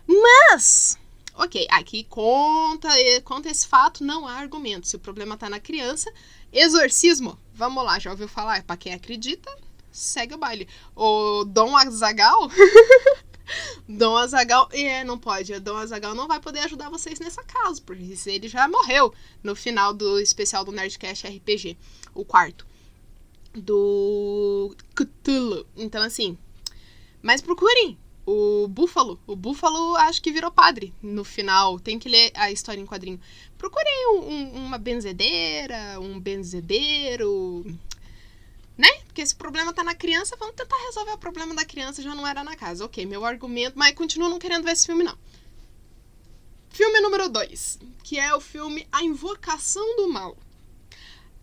Mas 0.06 0.98
Ok, 1.38 1.66
aqui 1.70 2.02
conta, 2.04 2.88
conta 3.22 3.50
esse 3.50 3.68
fato, 3.68 4.02
não 4.02 4.26
há 4.26 4.36
argumento. 4.36 4.88
Se 4.88 4.96
o 4.96 4.98
problema 4.98 5.36
tá 5.36 5.50
na 5.50 5.60
criança, 5.60 6.10
exorcismo. 6.50 7.38
Vamos 7.52 7.84
lá, 7.84 7.98
já 7.98 8.10
ouviu 8.10 8.26
falar? 8.26 8.62
Para 8.62 8.78
quem 8.78 8.94
acredita, 8.94 9.54
segue 9.92 10.34
o 10.34 10.38
baile. 10.38 10.66
O 10.94 11.44
Dom 11.44 11.76
Azagal. 11.76 12.48
Dom 13.86 14.16
Azagal, 14.16 14.68
é, 14.72 15.04
não 15.04 15.18
pode. 15.18 15.58
Dom 15.60 15.76
Azagal 15.76 16.14
não 16.14 16.26
vai 16.26 16.40
poder 16.40 16.60
ajudar 16.60 16.88
vocês 16.88 17.20
nessa 17.20 17.44
causa, 17.44 17.82
porque 17.82 18.16
ele 18.26 18.48
já 18.48 18.66
morreu 18.66 19.12
no 19.42 19.54
final 19.54 19.92
do 19.92 20.18
especial 20.18 20.64
do 20.64 20.72
Nerdcast 20.72 21.26
RPG, 21.26 21.76
o 22.14 22.24
quarto 22.24 22.66
do 23.54 24.74
Cthulhu. 24.94 25.66
Então 25.76 26.02
assim, 26.02 26.38
mas 27.22 27.42
procurem, 27.42 27.98
o 28.26 28.66
Búfalo. 28.66 29.21
O 29.25 29.37
Búfalo 29.37 29.97
acho 29.97 30.21
que 30.21 30.33
virou 30.33 30.50
padre 30.50 30.92
no 31.00 31.25
final. 31.25 31.78
Tem 31.78 31.99
que 31.99 32.09
ler 32.09 32.33
a 32.35 32.50
história 32.50 32.80
em 32.80 32.87
quadrinho. 32.87 33.21
Procurei 33.56 34.06
um, 34.09 34.18
um, 34.18 34.66
uma 34.66 34.76
benzedeira, 34.76 36.00
um 36.00 36.18
benzedeiro. 36.18 37.64
Né? 38.76 38.90
Porque 39.06 39.23
esse 39.23 39.35
problema 39.35 39.73
tá 39.73 39.83
na 39.83 39.95
criança, 39.95 40.37
vamos 40.38 40.56
tentar 40.56 40.76
resolver 40.87 41.12
o 41.12 41.18
problema 41.18 41.54
da 41.54 41.64
criança, 41.64 42.02
já 42.02 42.14
não 42.14 42.26
era 42.26 42.42
na 42.42 42.56
casa. 42.56 42.85
Ok, 42.85 43.06
meu 43.06 43.25
argumento, 43.25 43.78
mas 43.78 43.95
continuo 43.95 44.28
não 44.28 44.38
querendo 44.38 44.64
ver 44.64 44.73
esse 44.73 44.85
filme, 44.85 45.04
não. 45.04 45.16
Filme 46.68 47.00
número 47.00 47.30
2, 47.30 47.78
que 48.02 48.18
é 48.18 48.35
o 48.35 48.40
filme 48.40 48.87
A 48.92 49.02
Invocação 49.02 49.97
do 49.97 50.09
Mal. 50.09 50.37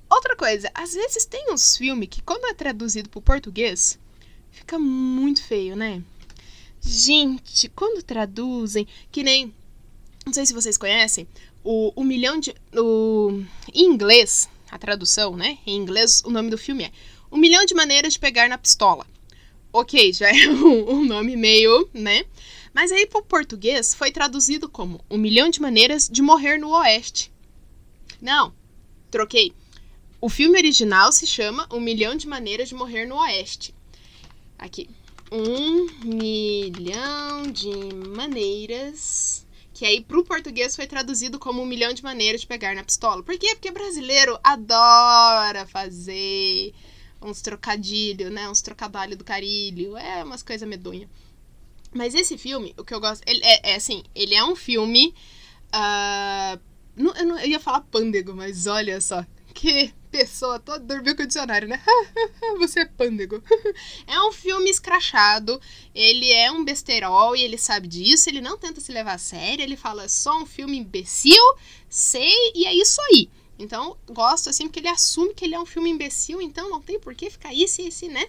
Outra 0.08 0.36
coisa, 0.36 0.70
às 0.76 0.94
vezes 0.94 1.26
tem 1.26 1.52
uns 1.52 1.76
filmes 1.76 2.08
que, 2.08 2.22
quando 2.22 2.46
é 2.46 2.54
traduzido 2.54 3.10
pro 3.10 3.20
português, 3.20 3.98
fica 4.52 4.78
muito 4.78 5.42
feio, 5.44 5.76
né? 5.76 6.04
Gente, 6.86 7.70
quando 7.70 8.04
traduzem, 8.04 8.86
que 9.10 9.24
nem. 9.24 9.54
Não 10.26 10.34
sei 10.34 10.46
se 10.46 10.54
vocês 10.54 10.78
conhecem, 10.78 11.28
o, 11.64 11.94
o 11.96 12.04
milhão 12.04 12.40
de. 12.40 12.54
O, 12.74 13.42
em 13.74 13.86
inglês, 13.86 14.50
a 14.70 14.78
tradução, 14.78 15.36
né? 15.36 15.58
Em 15.66 15.78
inglês, 15.78 16.22
o 16.26 16.30
nome 16.30 16.50
do 16.50 16.58
filme 16.58 16.84
é 16.84 16.92
Um 17.32 17.38
Milhão 17.38 17.66
de 17.66 17.74
Maneiras 17.74 18.14
de 18.14 18.20
Pegar 18.20 18.50
na 18.50 18.58
Pistola. 18.58 19.08
Ok, 19.72 20.12
já 20.12 20.28
é 20.36 20.50
um, 20.50 20.96
um 20.96 21.06
nome 21.06 21.38
meio, 21.38 21.90
né? 21.94 22.26
Mas 22.74 22.92
aí 22.92 23.08
para 23.08 23.22
o 23.22 23.26
português 23.26 23.94
foi 23.94 24.12
traduzido 24.12 24.68
como 24.68 25.00
Um 25.10 25.18
Milhão 25.18 25.50
de 25.50 25.62
Maneiras 25.62 26.10
de 26.12 26.22
Morrer 26.22 26.58
no 26.58 26.70
Oeste. 26.72 27.32
Não, 28.22 28.54
troquei. 29.10 29.54
O 30.20 30.28
filme 30.30 30.58
original 30.58 31.12
se 31.12 31.26
chama 31.26 31.68
Um 31.72 31.80
Milhão 31.80 32.16
de 32.16 32.28
Maneiras 32.28 32.68
de 32.68 32.76
Morrer 32.76 33.06
no 33.06 33.16
Oeste. 33.16 33.74
Aqui 34.58 34.90
um 35.34 35.88
milhão 36.06 37.52
de 37.52 37.74
maneiras. 38.16 39.46
Que 39.74 39.86
aí 39.86 40.02
pro 40.02 40.24
português 40.24 40.76
foi 40.76 40.86
traduzido 40.86 41.40
como 41.40 41.64
um 41.64 41.66
milhão 41.66 41.92
de 41.94 42.04
maneiras 42.04 42.42
de 42.42 42.48
pegar 42.48 42.76
na 42.76 42.84
pistola. 42.84 43.24
Por 43.24 43.36
quê? 43.40 43.56
Porque 43.56 43.72
brasileiro 43.72 44.40
adora 44.44 45.66
fazer 45.66 46.74
uns 47.20 47.42
trocadilhos, 47.42 48.32
né? 48.32 48.48
Uns 48.48 48.62
trocadalhos 48.62 49.18
do 49.18 49.24
carilho. 49.24 49.98
É 49.98 50.24
umas 50.24 50.44
coisas 50.44 50.70
medonhas. 50.70 51.10
Mas 51.92 52.14
esse 52.14 52.38
filme, 52.38 52.76
o 52.78 52.84
que 52.84 52.94
eu 52.94 53.00
gosto. 53.00 53.24
Ele 53.28 53.42
é, 53.44 53.72
é 53.72 53.76
assim, 53.76 54.04
ele 54.14 54.36
é 54.36 54.44
um 54.44 54.56
filme. 54.56 55.14
Uh, 55.74 56.60
não, 56.96 57.16
eu, 57.16 57.26
não, 57.26 57.40
eu 57.40 57.48
ia 57.48 57.60
falar 57.60 57.82
pândego, 57.82 58.36
mas 58.36 58.68
olha 58.68 59.02
só. 59.02 59.26
Que 59.56 59.92
pessoa 60.14 60.60
toda 60.60 60.80
dormiu 60.80 61.16
com 61.16 61.24
o 61.24 61.26
dicionário, 61.26 61.68
né? 61.68 61.82
Você 62.60 62.82
é 62.82 62.86
pândego. 62.86 63.44
é 64.06 64.22
um 64.22 64.32
filme 64.32 64.70
escrachado, 64.70 65.60
ele 65.94 66.32
é 66.32 66.52
um 66.52 66.64
besterol 66.64 67.36
e 67.36 67.42
ele 67.42 67.58
sabe 67.58 67.88
disso, 67.88 68.30
ele 68.30 68.40
não 68.40 68.56
tenta 68.56 68.80
se 68.80 68.92
levar 68.92 69.16
a 69.16 69.18
sério, 69.18 69.64
ele 69.64 69.76
fala 69.76 70.08
só 70.08 70.38
um 70.38 70.46
filme 70.46 70.78
imbecil, 70.78 71.44
sei, 71.90 72.52
e 72.54 72.68
é 72.68 72.76
isso 72.76 73.02
aí. 73.02 73.28
Então, 73.58 73.98
gosto 74.08 74.52
assim, 74.52 74.68
porque 74.68 74.80
ele 74.80 74.88
assume 74.88 75.34
que 75.34 75.46
ele 75.46 75.56
é 75.56 75.60
um 75.60 75.66
filme 75.66 75.90
imbecil, 75.90 76.40
então 76.40 76.70
não 76.70 76.80
tem 76.80 77.00
por 77.00 77.16
que 77.16 77.32
ficar 77.32 77.52
isso 77.52 77.82
e 77.82 77.88
esse, 77.88 78.08
né? 78.08 78.28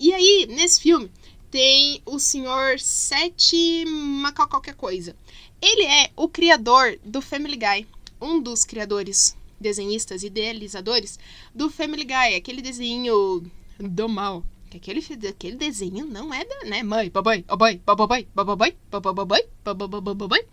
E 0.00 0.10
aí, 0.14 0.46
nesse 0.48 0.80
filme, 0.80 1.12
tem 1.50 2.00
o 2.06 2.18
senhor 2.18 2.80
Sete 2.80 3.84
Macau 3.84 4.48
qualquer 4.48 4.74
coisa. 4.74 5.14
Ele 5.60 5.82
é 5.82 6.10
o 6.16 6.28
criador 6.28 6.98
do 7.04 7.20
Family 7.20 7.56
Guy, 7.56 7.86
um 8.20 8.40
dos 8.40 8.64
criadores 8.64 9.36
desenhistas 9.60 10.22
idealizadores 10.22 11.18
do 11.54 11.70
Family 11.70 12.04
Guy, 12.04 12.34
aquele 12.36 12.62
desenho 12.62 13.44
do 13.78 14.08
mal. 14.08 14.44
Aquele, 14.74 15.00
aquele 15.28 15.56
desenho 15.56 16.04
não 16.04 16.34
é 16.34 16.44
da, 16.44 16.64
né, 16.64 16.82
mãe, 16.82 17.08
babai, 17.08 17.42
babai, 17.42 17.80
babai, 17.84 18.26
babai, 18.34 18.76
babai, 18.90 19.44
babai, 19.62 20.14
babai. 20.14 20.44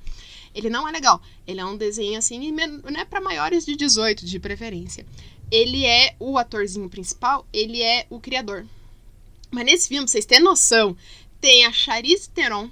Ele 0.53 0.69
não 0.69 0.87
é 0.87 0.91
legal. 0.91 1.21
Ele 1.47 1.59
é 1.59 1.65
um 1.65 1.75
desenho 1.75 2.19
assim, 2.19 2.51
não 2.51 2.99
é 2.99 3.05
para 3.05 3.19
maiores 3.19 3.65
de 3.65 3.75
18, 3.75 4.25
de 4.25 4.39
preferência. 4.39 5.05
Ele 5.49 5.85
é 5.85 6.15
o 6.19 6.37
atorzinho 6.37 6.89
principal, 6.89 7.47
ele 7.51 7.81
é 7.81 8.05
o 8.09 8.19
criador. 8.19 8.65
Mas 9.49 9.65
nesse 9.65 9.87
filme, 9.87 10.03
pra 10.03 10.11
vocês 10.11 10.25
terem 10.25 10.43
noção, 10.43 10.95
tem 11.39 11.65
a 11.65 11.71
Charisse 11.71 12.29
Theron, 12.29 12.69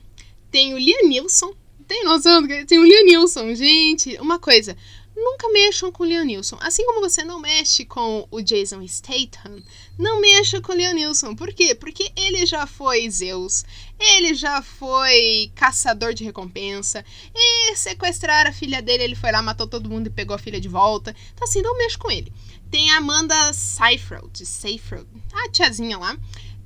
tem 0.51 0.73
o 0.73 0.77
Liam 0.77 1.09
Neeson, 1.09 1.53
tem 1.87 2.03
noção? 2.03 2.47
Tem 2.67 2.77
o 2.77 2.85
Liam 2.85 3.05
Neeson, 3.05 3.55
gente. 3.55 4.15
Uma 4.21 4.37
coisa, 4.37 4.77
nunca 5.19 5.49
mexam 5.49 5.91
com 5.91 6.03
o 6.03 6.05
Leonilson. 6.05 6.57
Assim 6.61 6.85
como 6.85 7.01
você 7.01 7.23
não 7.23 7.39
mexe 7.39 7.85
com 7.85 8.27
o 8.31 8.41
Jason 8.41 8.81
Statham, 8.87 9.61
não 9.97 10.21
mexa 10.21 10.61
com 10.61 10.71
o 10.71 10.75
Leonilson. 10.75 11.35
Por 11.35 11.53
quê? 11.53 11.75
Porque 11.75 12.11
ele 12.15 12.45
já 12.45 12.65
foi 12.65 13.09
Zeus, 13.09 13.65
ele 13.99 14.33
já 14.33 14.61
foi 14.61 15.51
caçador 15.53 16.13
de 16.13 16.23
recompensa, 16.23 17.03
e 17.35 17.75
sequestrar 17.75 18.47
a 18.47 18.53
filha 18.53 18.81
dele, 18.81 19.03
ele 19.03 19.15
foi 19.15 19.31
lá, 19.31 19.41
matou 19.41 19.67
todo 19.67 19.89
mundo 19.89 20.07
e 20.07 20.11
pegou 20.11 20.35
a 20.35 20.39
filha 20.39 20.59
de 20.59 20.69
volta. 20.69 21.15
Então 21.33 21.47
assim, 21.47 21.61
não 21.61 21.77
mexa 21.77 21.97
com 21.97 22.09
ele. 22.09 22.31
Tem 22.71 22.91
a 22.91 22.97
Amanda 22.97 23.53
Seyfried, 23.53 24.45
Seyfried, 24.45 25.07
a 25.33 25.49
tiazinha 25.49 25.97
lá. 25.97 26.17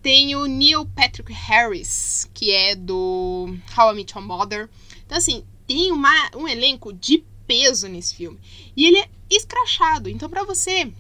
Tem 0.02 0.36
o 0.36 0.46
Neil 0.46 0.86
Patrick 0.86 1.32
Harris, 1.32 2.30
que 2.34 2.52
é 2.52 2.76
do 2.76 3.58
How 3.78 3.94
I 3.94 3.96
Met 3.96 4.14
Your 4.14 4.28
Mother. 4.28 4.70
Então 5.06 5.18
assim, 5.18 5.46
tem 5.66 5.92
uma, 5.94 6.30
um 6.36 6.46
elenco 6.46 6.92
de 6.92 7.24
peso 7.48 7.88
nesse 7.88 8.16
filme. 8.16 8.40
E 8.76 8.86
ele 8.86 9.00
é 9.00 9.10
escrachado. 9.30 10.10
Então, 10.10 10.30
para 10.30 10.44
você 10.44 10.92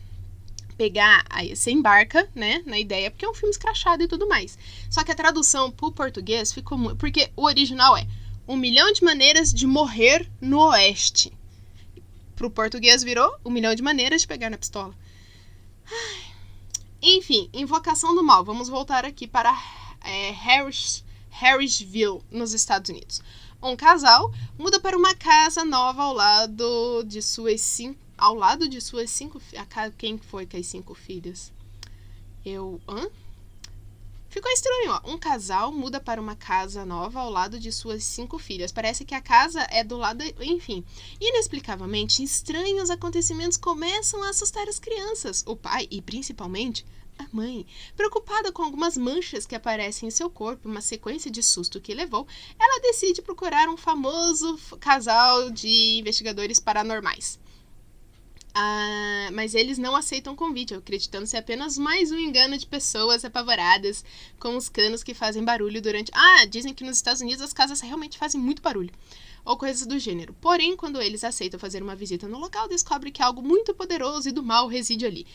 pegar, 0.77 1.25
aí 1.29 1.55
você 1.55 1.71
embarca, 1.71 2.27
né, 2.33 2.63
na 2.65 2.79
ideia, 2.79 3.11
porque 3.11 3.25
é 3.25 3.29
um 3.29 3.33
filme 3.33 3.51
escrachado 3.51 4.03
e 4.03 4.07
tudo 4.07 4.27
mais. 4.27 4.57
Só 4.89 5.03
que 5.03 5.11
a 5.11 5.15
tradução 5.15 5.71
pro 5.71 5.91
português 5.91 6.51
ficou 6.51 6.77
muito. 6.77 6.97
Porque 6.97 7.31
o 7.35 7.45
original 7.45 7.95
é 7.95 8.07
Um 8.47 8.55
Milhão 8.55 8.91
de 8.91 9.03
Maneiras 9.03 9.53
de 9.53 9.65
Morrer 9.67 10.29
no 10.41 10.59
Oeste. 10.69 11.31
Pro 12.35 12.49
português 12.49 13.03
virou 13.03 13.35
Um 13.45 13.51
Milhão 13.51 13.75
de 13.75 13.83
Maneiras 13.83 14.21
de 14.21 14.27
Pegar 14.27 14.49
na 14.49 14.57
Pistola. 14.57 14.95
Enfim, 17.01 17.49
Invocação 17.53 18.15
do 18.15 18.23
Mal. 18.23 18.43
Vamos 18.43 18.69
voltar 18.69 19.05
aqui 19.05 19.27
para 19.27 19.51
é, 20.01 20.31
Harris, 20.31 21.03
Harrisville, 21.29 22.21
nos 22.31 22.53
Estados 22.53 22.89
Unidos 22.89 23.21
um 23.69 23.75
casal 23.75 24.31
muda 24.57 24.79
para 24.79 24.97
uma 24.97 25.15
casa 25.15 25.63
nova 25.63 26.03
ao 26.03 26.13
lado 26.13 27.03
de 27.05 27.21
suas 27.21 27.61
cinco. 27.61 27.99
Ao 28.17 28.35
lado 28.35 28.67
de 28.67 28.79
suas 28.79 29.09
cinco. 29.09 29.41
Quem 29.97 30.17
foi 30.17 30.45
com 30.45 30.57
as 30.57 30.67
cinco 30.67 30.93
filhas? 30.93 31.51
Eu. 32.45 32.79
Hã? 32.87 33.07
Ficou 34.33 34.51
estranho, 34.51 34.93
ó. 34.93 35.11
Um 35.11 35.15
casal 35.15 35.71
muda 35.71 35.99
para 35.99 36.19
uma 36.19 36.35
casa 36.35 36.83
nova 36.83 37.19
ao 37.19 37.29
lado 37.29 37.59
de 37.59 37.71
suas 37.71 38.03
cinco 38.03 38.39
filhas. 38.39 38.71
Parece 38.71 39.05
que 39.05 39.13
a 39.13 39.21
casa 39.21 39.61
é 39.69 39.83
do 39.83 39.95
lado. 39.95 40.23
Enfim. 40.41 40.83
Inexplicavelmente, 41.21 42.23
estranhos 42.23 42.89
acontecimentos 42.89 43.59
começam 43.59 44.23
a 44.23 44.29
assustar 44.29 44.67
as 44.67 44.79
crianças, 44.79 45.43
o 45.45 45.55
pai 45.55 45.87
e 45.91 46.01
principalmente 46.01 46.83
a 47.19 47.27
mãe, 47.31 47.63
preocupada 47.95 48.51
com 48.51 48.63
algumas 48.63 48.97
manchas 48.97 49.45
que 49.45 49.53
aparecem 49.53 50.07
em 50.07 50.11
seu 50.11 50.31
corpo, 50.31 50.67
uma 50.67 50.81
sequência 50.81 51.29
de 51.29 51.43
susto 51.43 51.79
que 51.79 51.93
levou, 51.93 52.25
ela 52.59 52.81
decide 52.81 53.21
procurar 53.21 53.69
um 53.69 53.77
famoso 53.77 54.57
casal 54.79 55.51
de 55.51 55.99
investigadores 55.99 56.59
paranormais. 56.59 57.37
Ah, 58.55 59.29
mas 59.33 59.55
eles 59.55 59.79
não 59.79 59.95
aceitam 59.95 60.35
convite, 60.35 60.75
acreditando 60.75 61.25
ser 61.25 61.37
apenas 61.37 61.75
mais 61.75 62.11
um 62.11 62.19
engano 62.19 62.55
de 62.55 62.67
pessoas 62.67 63.25
apavoradas 63.25 64.05
com 64.39 64.55
os 64.55 64.69
canos 64.69 65.03
que 65.03 65.15
fazem 65.15 65.43
barulho 65.43 65.81
durante. 65.81 66.11
Ah, 66.13 66.45
dizem 66.45 66.73
que 66.73 66.83
nos 66.83 66.97
Estados 66.97 67.21
Unidos 67.21 67.41
as 67.41 67.51
casas 67.51 67.81
realmente 67.81 68.17
fazem 68.17 68.39
muito 68.39 68.61
barulho. 68.61 68.91
Ou 69.43 69.57
coisas 69.57 69.87
do 69.87 69.97
gênero. 69.97 70.35
Porém, 70.39 70.77
quando 70.77 71.01
eles 71.01 71.23
aceitam 71.23 71.59
fazer 71.59 71.81
uma 71.81 71.95
visita 71.95 72.27
no 72.27 72.37
local, 72.37 72.67
descobrem 72.67 73.11
que 73.11 73.23
algo 73.23 73.41
muito 73.41 73.73
poderoso 73.73 74.29
e 74.29 74.31
do 74.31 74.43
mal 74.43 74.67
reside 74.67 75.05
ali. 75.05 75.25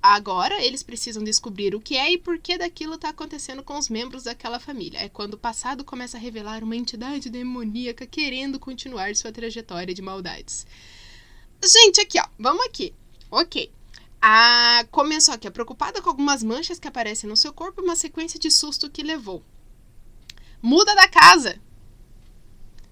Agora 0.00 0.60
eles 0.64 0.82
precisam 0.82 1.22
descobrir 1.22 1.74
o 1.74 1.80
que 1.80 1.96
é 1.96 2.12
e 2.12 2.18
por 2.18 2.38
que 2.38 2.58
daquilo 2.58 2.94
está 2.94 3.08
acontecendo 3.10 3.62
com 3.62 3.76
os 3.76 3.88
membros 3.88 4.24
daquela 4.24 4.58
família. 4.60 4.98
É 4.98 5.08
quando 5.08 5.34
o 5.34 5.38
passado 5.38 5.84
começa 5.84 6.16
a 6.16 6.20
revelar 6.20 6.62
uma 6.62 6.76
entidade 6.76 7.28
demoníaca 7.28 8.06
querendo 8.06 8.58
continuar 8.58 9.14
sua 9.16 9.32
trajetória 9.32 9.94
de 9.94 10.02
maldades. 10.02 10.66
Gente, 11.64 12.00
aqui, 12.00 12.18
ó. 12.18 12.26
Vamos 12.38 12.64
aqui. 12.66 12.94
Ok. 13.30 13.72
A 14.20 14.84
começou 14.90 15.34
aqui, 15.34 15.50
preocupada 15.50 16.00
com 16.00 16.08
algumas 16.08 16.42
manchas 16.42 16.78
que 16.78 16.88
aparecem 16.88 17.28
no 17.28 17.36
seu 17.36 17.52
corpo 17.52 17.80
e 17.80 17.84
uma 17.84 17.96
sequência 17.96 18.38
de 18.38 18.50
susto 18.50 18.90
que 18.90 19.02
levou. 19.02 19.44
Muda 20.60 20.94
da 20.94 21.08
casa. 21.08 21.60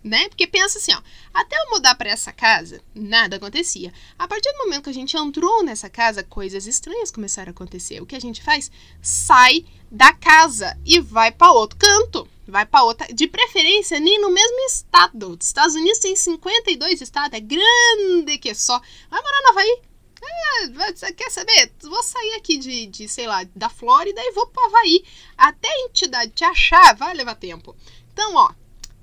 Né? 0.03 0.29
Porque 0.29 0.47
pensa 0.47 0.79
assim, 0.79 0.95
ó, 0.95 1.03
até 1.35 1.57
eu 1.57 1.71
mudar 1.71 1.95
para 1.95 2.09
essa 2.09 2.33
casa, 2.33 2.81
nada 2.95 3.37
acontecia. 3.37 3.93
A 4.19 4.27
partir 4.27 4.51
do 4.53 4.59
momento 4.59 4.85
que 4.85 4.91
a 4.91 4.95
gente 4.95 5.15
entrou 5.17 5.63
nessa 5.63 5.91
casa, 5.91 6.25
coisas 6.25 6.67
estranhas 6.67 7.11
começaram 7.11 7.51
a 7.51 7.53
acontecer. 7.53 8.01
O 8.01 8.07
que 8.07 8.17
a 8.17 8.21
gente 8.21 8.43
faz? 8.43 8.71
Sai 9.03 9.67
da 9.91 10.15
casa 10.15 10.79
e 10.87 10.99
vai 10.99 11.31
para 11.31 11.53
outro 11.53 11.77
canto 11.79 12.27
vai 12.51 12.67
para 12.67 12.85
outra, 12.85 13.07
de 13.13 13.27
preferência 13.27 13.99
nem 14.01 14.21
no 14.21 14.31
mesmo 14.31 14.59
estado. 14.67 15.37
Os 15.39 15.47
Estados 15.47 15.75
Unidos 15.75 15.99
tem 15.99 16.15
52 16.15 17.01
estados, 17.01 17.37
é 17.37 17.41
grande 17.41 18.39
que 18.39 18.55
só. 18.55 18.81
Vai 19.09 19.23
morar 19.23 19.43
no 19.43 19.49
Havaí? 19.51 19.83
É, 20.23 20.69
você 20.69 21.13
quer 21.13 21.31
saber? 21.31 21.73
Vou 21.83 22.03
sair 22.03 22.35
aqui 22.35 22.59
de, 22.59 22.87
de, 22.87 23.09
sei 23.09 23.27
lá, 23.27 23.43
da 23.57 23.71
Flórida 23.71 24.21
e 24.23 24.33
vou 24.33 24.47
para 24.47 24.67
Havaí. 24.67 25.05
Até 25.37 25.69
a 25.69 25.81
entidade 25.87 26.33
te 26.33 26.45
achar, 26.45 26.95
vai 26.95 27.15
levar 27.15 27.37
tempo. 27.37 27.75
Então, 28.13 28.35
ó, 28.35 28.51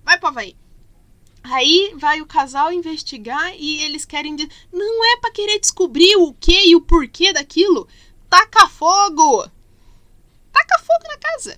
vai 0.04 0.20
para 0.20 0.30
Havaí. 0.30 0.56
Aí 1.44 1.94
vai 1.96 2.22
o 2.22 2.26
casal 2.26 2.72
investigar 2.74 3.56
e 3.58 3.82
eles 3.82 4.06
querem. 4.06 4.36
Não 4.72 5.06
é 5.06 5.18
para 5.18 5.32
querer 5.32 5.60
descobrir 5.60 6.16
o 6.18 6.34
que 6.34 6.68
e 6.68 6.76
o 6.76 6.82
porquê 6.82 7.32
daquilo. 7.32 7.88
Taca 8.30 8.68
fogo! 8.68 9.50
Taca 10.52 10.80
fogo 10.80 11.08
na 11.08 11.18
casa. 11.18 11.58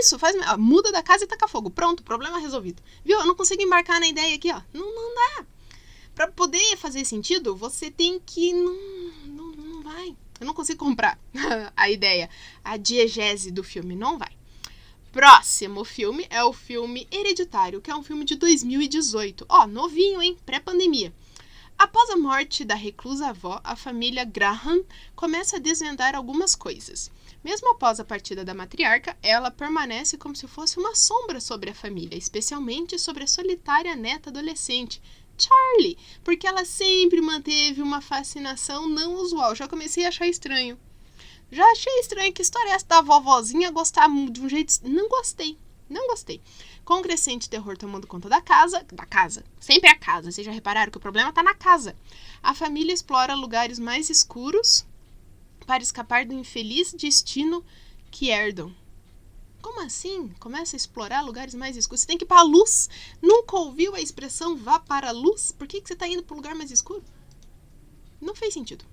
Isso, 0.00 0.18
faz. 0.18 0.34
muda 0.58 0.90
da 0.90 1.02
casa 1.02 1.24
e 1.24 1.26
taca 1.26 1.46
fogo. 1.46 1.70
Pronto, 1.70 2.02
problema 2.02 2.38
resolvido. 2.38 2.82
Viu? 3.04 3.18
Eu 3.20 3.26
não 3.26 3.34
consigo 3.34 3.62
embarcar 3.62 4.00
na 4.00 4.08
ideia 4.08 4.34
aqui, 4.34 4.50
ó. 4.50 4.60
Não, 4.72 4.94
não 4.94 5.14
dá. 5.14 5.46
Pra 6.14 6.28
poder 6.28 6.76
fazer 6.76 7.04
sentido, 7.04 7.54
você 7.54 7.90
tem 7.90 8.20
que. 8.24 8.52
Não, 8.52 8.74
não, 9.26 9.46
não 9.52 9.82
vai. 9.82 10.16
Eu 10.40 10.46
não 10.46 10.54
consigo 10.54 10.84
comprar 10.84 11.18
a 11.76 11.90
ideia, 11.90 12.28
a 12.62 12.76
diegese 12.76 13.50
do 13.50 13.62
filme. 13.62 13.94
Não 13.94 14.18
vai. 14.18 14.32
Próximo 15.12 15.84
filme 15.84 16.26
é 16.28 16.42
o 16.42 16.52
filme 16.52 17.06
Hereditário, 17.10 17.80
que 17.80 17.90
é 17.90 17.94
um 17.94 18.02
filme 18.02 18.24
de 18.24 18.34
2018. 18.34 19.46
Ó, 19.48 19.66
novinho, 19.66 20.20
hein? 20.20 20.36
Pré-pandemia. 20.44 21.14
Após 21.76 22.08
a 22.10 22.16
morte 22.16 22.64
da 22.64 22.74
reclusa 22.74 23.28
avó, 23.28 23.60
a 23.64 23.74
família 23.74 24.24
Graham 24.24 24.84
começa 25.14 25.56
a 25.56 25.60
desvendar 25.60 26.14
algumas 26.14 26.54
coisas. 26.54 27.10
Mesmo 27.42 27.70
após 27.72 27.98
a 27.98 28.04
partida 28.04 28.44
da 28.44 28.54
matriarca, 28.54 29.16
ela 29.22 29.50
permanece 29.50 30.16
como 30.16 30.36
se 30.36 30.46
fosse 30.46 30.78
uma 30.78 30.94
sombra 30.94 31.40
sobre 31.40 31.70
a 31.70 31.74
família, 31.74 32.16
especialmente 32.16 32.98
sobre 32.98 33.24
a 33.24 33.26
solitária 33.26 33.94
neta 33.96 34.30
adolescente, 34.30 35.02
Charlie, 35.36 35.98
porque 36.22 36.46
ela 36.46 36.64
sempre 36.64 37.20
manteve 37.20 37.82
uma 37.82 38.00
fascinação 38.00 38.88
não 38.88 39.14
usual. 39.14 39.54
Já 39.54 39.66
comecei 39.66 40.04
a 40.04 40.08
achar 40.08 40.26
estranho. 40.26 40.78
Já 41.50 41.64
achei 41.70 42.00
estranho 42.00 42.32
que 42.32 42.42
história 42.42 42.70
é 42.70 42.74
essa 42.74 42.86
da 42.86 43.00
vovozinha 43.00 43.70
gostar 43.70 44.08
de 44.30 44.40
um 44.40 44.48
jeito. 44.48 44.74
Não 44.84 45.08
gostei. 45.08 45.58
Não 45.88 46.06
gostei. 46.08 46.40
Com 46.84 47.00
o 47.00 47.02
crescente 47.02 47.48
terror 47.48 47.78
tomando 47.78 48.06
conta 48.06 48.28
da 48.28 48.42
casa, 48.42 48.84
da 48.92 49.06
casa, 49.06 49.42
sempre 49.58 49.88
a 49.88 49.98
casa, 49.98 50.30
vocês 50.30 50.44
já 50.44 50.52
repararam 50.52 50.92
que 50.92 50.98
o 50.98 51.00
problema 51.00 51.30
está 51.30 51.42
na 51.42 51.54
casa. 51.54 51.96
A 52.42 52.54
família 52.54 52.92
explora 52.92 53.34
lugares 53.34 53.78
mais 53.78 54.10
escuros 54.10 54.84
para 55.66 55.82
escapar 55.82 56.26
do 56.26 56.34
infeliz 56.34 56.92
destino 56.92 57.64
que 58.10 58.28
herdam. 58.28 58.74
Como 59.62 59.80
assim? 59.80 60.28
Começa 60.38 60.76
a 60.76 60.78
explorar 60.78 61.22
lugares 61.22 61.54
mais 61.54 61.74
escuros. 61.74 62.02
Você 62.02 62.06
tem 62.06 62.18
que 62.18 62.24
ir 62.24 62.28
para 62.28 62.40
a 62.40 62.44
luz. 62.44 62.90
Nunca 63.22 63.56
ouviu 63.56 63.94
a 63.94 64.00
expressão 64.00 64.54
vá 64.54 64.78
para 64.78 65.08
a 65.08 65.12
luz? 65.12 65.52
Por 65.52 65.66
que, 65.66 65.80
que 65.80 65.88
você 65.88 65.94
está 65.94 66.06
indo 66.06 66.22
para 66.22 66.34
o 66.34 66.36
lugar 66.36 66.54
mais 66.54 66.70
escuro? 66.70 67.02
Não 68.20 68.34
fez 68.34 68.52
sentido. 68.52 68.84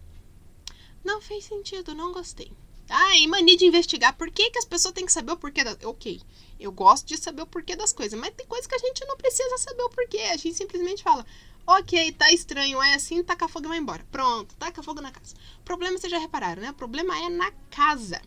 Não 1.03 1.19
fez 1.19 1.43
sentido, 1.43 1.93
não 1.93 2.13
gostei. 2.13 2.53
Ah, 2.91 3.17
e 3.17 3.27
mania 3.27 3.57
de 3.57 3.65
investigar. 3.65 4.15
Por 4.17 4.29
que, 4.29 4.51
que 4.51 4.59
as 4.59 4.65
pessoas 4.65 4.93
têm 4.93 5.05
que 5.05 5.11
saber 5.11 5.31
o 5.31 5.37
porquê 5.37 5.63
das... 5.63 5.77
Ok, 5.83 6.21
eu 6.59 6.71
gosto 6.71 7.07
de 7.07 7.17
saber 7.17 7.41
o 7.43 7.47
porquê 7.47 7.75
das 7.75 7.93
coisas, 7.93 8.19
mas 8.19 8.33
tem 8.35 8.45
coisas 8.45 8.67
que 8.67 8.75
a 8.75 8.79
gente 8.79 9.05
não 9.05 9.17
precisa 9.17 9.57
saber 9.57 9.83
o 9.83 9.89
porquê. 9.89 10.19
A 10.19 10.37
gente 10.37 10.53
simplesmente 10.53 11.03
fala, 11.03 11.25
Ok, 11.65 12.11
tá 12.13 12.31
estranho, 12.31 12.81
é 12.81 12.95
assim, 12.95 13.23
taca 13.23 13.47
fogo 13.47 13.65
e 13.65 13.69
vai 13.69 13.77
embora. 13.77 14.05
Pronto, 14.11 14.53
taca 14.55 14.81
fogo 14.81 14.99
na 14.99 15.11
casa. 15.11 15.35
O 15.59 15.63
problema 15.63 15.97
vocês 15.97 16.11
já 16.11 16.17
repararam, 16.17 16.61
né? 16.61 16.71
O 16.71 16.73
problema 16.73 17.17
é 17.17 17.29
na 17.29 17.51
casa. 17.69 18.21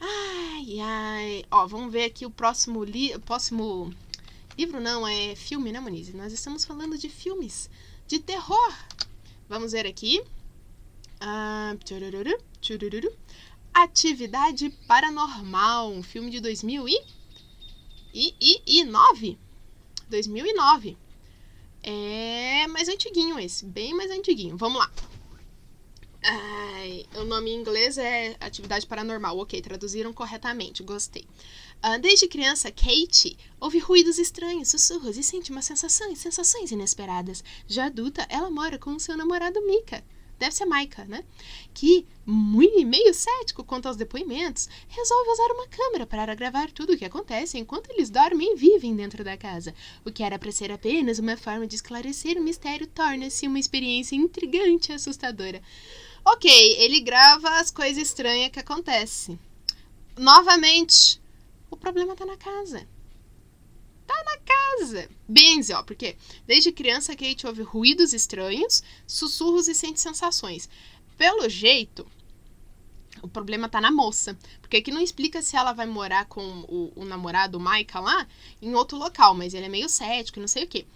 Ai, 0.00 0.80
ai. 0.80 1.44
Ó, 1.50 1.66
vamos 1.66 1.92
ver 1.92 2.04
aqui 2.04 2.26
o 2.26 2.30
próximo 2.30 2.82
livro. 2.84 3.20
Próximo 3.20 3.92
livro 4.56 4.80
não, 4.80 5.06
é 5.06 5.34
filme, 5.36 5.72
né, 5.72 5.80
Monize? 5.80 6.14
Nós 6.16 6.32
estamos 6.32 6.64
falando 6.64 6.98
de 6.98 7.08
filmes 7.08 7.70
de 8.06 8.18
terror. 8.18 8.74
Vamos 9.48 9.72
ver 9.72 9.86
aqui. 9.86 10.22
Ah, 11.20 11.76
tchurururu, 11.84 12.38
tchurururu. 12.60 13.12
Atividade 13.72 14.70
Paranormal, 14.86 15.92
um 15.92 16.02
filme 16.02 16.30
de 16.30 16.40
2000 16.40 16.88
e, 16.88 17.04
e, 18.12 18.34
e, 18.40 18.80
e 18.80 18.84
9. 18.84 19.38
2009. 20.08 20.96
É 21.82 22.66
mais 22.66 22.88
antiguinho 22.88 23.38
esse, 23.38 23.64
bem 23.64 23.94
mais 23.94 24.10
antiguinho. 24.10 24.56
Vamos 24.56 24.78
lá. 24.78 24.90
Ai, 26.22 27.06
o 27.14 27.24
nome 27.24 27.50
em 27.50 27.60
inglês 27.60 27.96
é 27.96 28.36
Atividade 28.40 28.86
Paranormal. 28.86 29.38
Ok, 29.38 29.60
traduziram 29.62 30.12
corretamente, 30.12 30.82
gostei. 30.82 31.26
Uh, 31.84 31.98
desde 32.00 32.26
criança, 32.26 32.72
Kate 32.72 33.38
ouve 33.60 33.78
ruídos 33.78 34.18
estranhos, 34.18 34.68
sussurros 34.68 35.16
e 35.16 35.22
sente 35.22 35.52
uma 35.52 35.62
sensação, 35.62 36.14
sensações 36.16 36.72
inesperadas. 36.72 37.44
Já 37.68 37.86
adulta, 37.86 38.26
ela 38.28 38.50
mora 38.50 38.78
com 38.78 38.98
seu 38.98 39.16
namorado 39.16 39.64
Mika 39.64 40.04
deve 40.38 40.54
ser 40.54 40.64
Maika, 40.64 41.04
né? 41.04 41.24
Que, 41.74 42.06
muito, 42.24 42.86
meio 42.86 43.12
cético 43.12 43.64
quanto 43.64 43.86
aos 43.86 43.96
depoimentos, 43.96 44.68
resolve 44.88 45.30
usar 45.30 45.50
uma 45.52 45.66
câmera 45.68 46.06
para 46.06 46.34
gravar 46.34 46.70
tudo 46.70 46.92
o 46.92 46.96
que 46.96 47.04
acontece 47.04 47.58
enquanto 47.58 47.90
eles 47.90 48.10
dormem 48.10 48.52
e 48.52 48.56
vivem 48.56 48.94
dentro 48.94 49.24
da 49.24 49.36
casa. 49.36 49.74
O 50.04 50.12
que 50.12 50.22
era 50.22 50.38
para 50.38 50.52
ser 50.52 50.70
apenas 50.70 51.18
uma 51.18 51.36
forma 51.36 51.66
de 51.66 51.76
esclarecer 51.76 52.36
o 52.36 52.42
mistério 52.42 52.86
torna-se 52.86 53.46
uma 53.46 53.58
experiência 53.58 54.16
intrigante 54.16 54.92
e 54.92 54.94
assustadora. 54.94 55.62
Ok, 56.24 56.50
ele 56.78 57.00
grava 57.00 57.48
as 57.58 57.70
coisas 57.70 58.02
estranhas 58.02 58.50
que 58.50 58.60
acontecem. 58.60 59.38
Novamente, 60.16 61.20
o 61.70 61.76
problema 61.76 62.14
tá 62.14 62.26
na 62.26 62.36
casa 62.36 62.86
tá 64.08 64.24
na 64.24 64.38
casa. 64.38 65.08
Benze, 65.28 65.72
ó, 65.74 65.82
porque 65.82 66.16
desde 66.46 66.72
criança 66.72 67.14
Kate 67.14 67.46
ouve 67.46 67.62
ruídos 67.62 68.12
estranhos, 68.12 68.82
sussurros 69.06 69.68
e 69.68 69.74
sente 69.74 70.00
sensações. 70.00 70.68
Pelo 71.16 71.48
jeito, 71.48 72.06
o 73.22 73.28
problema 73.28 73.68
tá 73.68 73.80
na 73.80 73.92
moça. 73.92 74.36
Porque 74.60 74.78
aqui 74.78 74.90
não 74.90 75.00
explica 75.00 75.42
se 75.42 75.56
ela 75.56 75.72
vai 75.72 75.86
morar 75.86 76.24
com 76.26 76.42
o, 76.68 76.92
o 76.96 77.04
namorado, 77.04 77.58
o 77.58 77.60
Micah, 77.60 78.00
lá, 78.00 78.26
em 78.62 78.74
outro 78.74 78.96
local, 78.96 79.34
mas 79.34 79.54
ele 79.54 79.66
é 79.66 79.68
meio 79.68 79.88
cético, 79.88 80.40
não 80.40 80.48
sei 80.48 80.64
o 80.64 80.68
quê. 80.68 80.86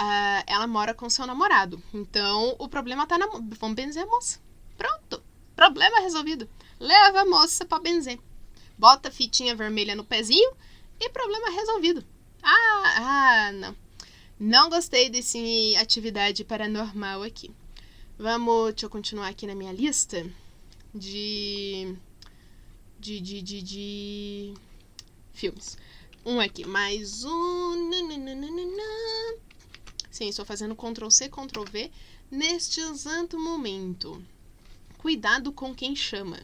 Uh, 0.00 0.42
ela 0.46 0.66
mora 0.66 0.94
com 0.94 1.10
seu 1.10 1.26
namorado. 1.26 1.82
Então, 1.92 2.54
o 2.58 2.68
problema 2.68 3.06
tá 3.06 3.18
na. 3.18 3.26
Vamos 3.58 3.74
benzer 3.74 4.04
a 4.04 4.06
moça. 4.06 4.40
Pronto. 4.76 5.22
Problema 5.56 6.00
resolvido. 6.00 6.48
Leva 6.78 7.22
a 7.22 7.24
moça 7.24 7.64
pra 7.64 7.80
benzer. 7.80 8.20
Bota 8.78 9.10
fitinha 9.10 9.56
vermelha 9.56 9.96
no 9.96 10.04
pezinho 10.04 10.52
e 11.00 11.08
problema 11.10 11.50
resolvido. 11.50 12.04
Ah, 12.42 13.48
ah, 13.48 13.52
não. 13.52 13.76
Não 14.40 14.70
gostei 14.70 15.10
desse 15.10 15.74
atividade 15.76 16.44
paranormal 16.44 17.22
aqui. 17.22 17.50
Vamos, 18.18 18.72
deixa 18.72 18.86
eu 18.86 18.90
continuar 18.90 19.28
aqui 19.28 19.46
na 19.46 19.54
minha 19.54 19.72
lista 19.72 20.24
de 20.94 21.96
de 22.98 23.20
de 23.20 23.42
de, 23.42 23.62
de 23.62 24.54
filmes. 25.32 25.76
Um 26.24 26.40
aqui, 26.40 26.66
mais 26.66 27.24
um. 27.24 27.90
Sim, 30.10 30.28
estou 30.28 30.44
fazendo 30.44 30.74
Ctrl 30.74 31.10
C, 31.10 31.28
Ctrl 31.28 31.64
V 31.64 31.90
neste 32.30 32.80
exato 32.80 33.38
momento. 33.38 34.22
Cuidado 34.98 35.52
com 35.52 35.74
quem 35.74 35.94
chama. 35.94 36.38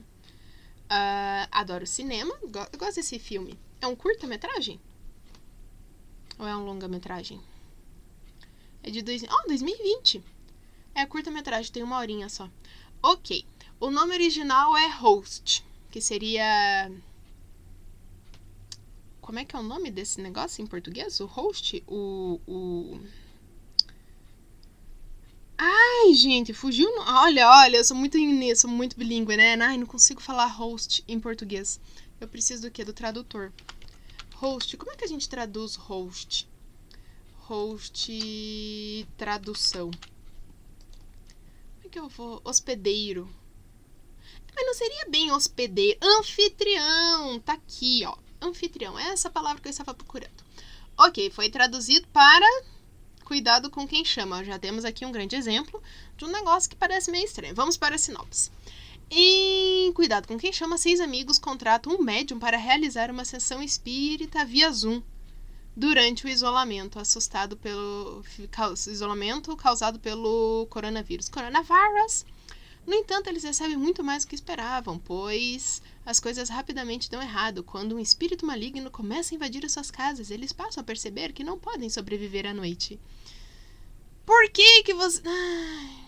Uh, 0.84 1.48
adoro 1.50 1.86
cinema. 1.86 2.34
Eu 2.42 2.78
gosto 2.78 2.96
desse 2.96 3.18
filme. 3.18 3.58
É 3.80 3.86
um 3.86 3.96
curta-metragem? 3.96 4.80
Ou 6.38 6.46
é 6.46 6.56
um 6.56 6.64
longa-metragem? 6.64 7.40
É 8.82 8.90
de 8.90 9.02
dois... 9.02 9.22
oh, 9.22 9.48
2020. 9.48 10.22
É 10.94 11.06
curta-metragem, 11.06 11.72
tem 11.72 11.82
uma 11.82 11.98
horinha 11.98 12.28
só. 12.28 12.48
Ok. 13.02 13.44
O 13.80 13.90
nome 13.90 14.14
original 14.14 14.76
é 14.76 14.88
Host, 14.88 15.64
que 15.90 16.00
seria. 16.00 16.90
Como 19.20 19.38
é 19.38 19.44
que 19.44 19.56
é 19.56 19.58
o 19.58 19.62
nome 19.62 19.90
desse 19.90 20.20
negócio 20.20 20.62
em 20.62 20.66
português? 20.66 21.18
O 21.18 21.26
host? 21.26 21.82
O. 21.86 22.40
o... 22.46 23.00
Ai, 25.56 26.12
gente, 26.14 26.52
fugiu. 26.52 26.94
No... 26.94 27.02
Olha, 27.02 27.48
olha, 27.48 27.78
eu 27.78 27.84
sou 27.84 27.96
muito 27.96 28.18
sou 28.56 28.68
muito 28.68 28.96
bilíngue, 28.98 29.36
né? 29.36 29.54
Ai, 29.62 29.78
não 29.78 29.86
consigo 29.86 30.20
falar 30.20 30.46
host 30.46 31.02
em 31.08 31.18
português. 31.18 31.80
Eu 32.20 32.28
preciso 32.28 32.62
do 32.62 32.70
quê? 32.70 32.84
Do 32.84 32.92
tradutor. 32.92 33.50
Host, 34.36 34.76
como 34.76 34.92
é 34.92 34.96
que 34.96 35.04
a 35.04 35.08
gente 35.08 35.28
traduz 35.28 35.76
host? 35.76 36.48
Host 37.38 39.06
tradução. 39.16 39.90
Como 39.90 41.84
é 41.84 41.88
que 41.88 41.98
eu 41.98 42.08
vou? 42.08 42.40
Hospedeiro. 42.44 43.28
Mas 44.54 44.66
não 44.66 44.74
seria 44.74 45.06
bem 45.08 45.32
hospedeiro. 45.32 45.98
Anfitrião. 46.02 47.40
Tá 47.40 47.54
aqui, 47.54 48.04
ó. 48.06 48.16
Anfitrião. 48.40 48.98
É 48.98 49.08
essa 49.08 49.28
palavra 49.28 49.60
que 49.60 49.68
eu 49.68 49.70
estava 49.70 49.92
procurando. 49.92 50.44
Ok, 50.96 51.30
foi 51.30 51.50
traduzido 51.50 52.06
para 52.08 52.46
cuidado 53.24 53.70
com 53.70 53.88
quem 53.88 54.04
chama. 54.04 54.44
Já 54.44 54.58
temos 54.58 54.84
aqui 54.84 55.04
um 55.04 55.10
grande 55.10 55.34
exemplo 55.34 55.82
de 56.16 56.24
um 56.24 56.28
negócio 56.28 56.70
que 56.70 56.76
parece 56.76 57.10
meio 57.10 57.24
estranho. 57.24 57.54
Vamos 57.54 57.76
para 57.76 57.96
a 57.96 57.98
sinopse. 57.98 58.50
Em 59.10 59.92
Cuidado 59.92 60.26
com 60.26 60.38
quem 60.38 60.52
chama, 60.52 60.76
seis 60.76 60.98
amigos 60.98 61.38
contratam 61.38 61.94
um 61.94 62.02
médium 62.02 62.38
para 62.38 62.56
realizar 62.56 63.10
uma 63.10 63.24
sessão 63.24 63.62
espírita 63.62 64.44
via 64.44 64.72
Zoom 64.72 65.02
durante 65.76 66.24
o 66.24 66.28
isolamento, 66.28 66.98
assustado 66.98 67.56
pelo 67.56 68.24
isolamento 68.88 69.56
causado 69.56 69.98
pelo 69.98 70.66
coronavírus. 70.70 71.28
Coronavírus. 71.28 72.24
No 72.86 72.94
entanto, 72.94 73.28
eles 73.28 73.44
recebem 73.44 73.76
muito 73.76 74.04
mais 74.04 74.24
do 74.24 74.28
que 74.28 74.34
esperavam, 74.34 74.98
pois 74.98 75.80
as 76.04 76.20
coisas 76.20 76.48
rapidamente 76.48 77.10
dão 77.10 77.22
errado. 77.22 77.62
Quando 77.62 77.96
um 77.96 78.00
espírito 78.00 78.44
maligno 78.44 78.90
começa 78.90 79.34
a 79.34 79.36
invadir 79.36 79.64
as 79.64 79.72
suas 79.72 79.90
casas, 79.90 80.30
eles 80.30 80.52
passam 80.52 80.82
a 80.82 80.84
perceber 80.84 81.32
que 81.32 81.44
não 81.44 81.58
podem 81.58 81.88
sobreviver 81.88 82.46
à 82.46 82.52
noite. 82.52 83.00
Por 84.26 84.50
que 84.50 84.82
que 84.82 84.92
você... 84.92 85.22
Ai. 85.24 86.03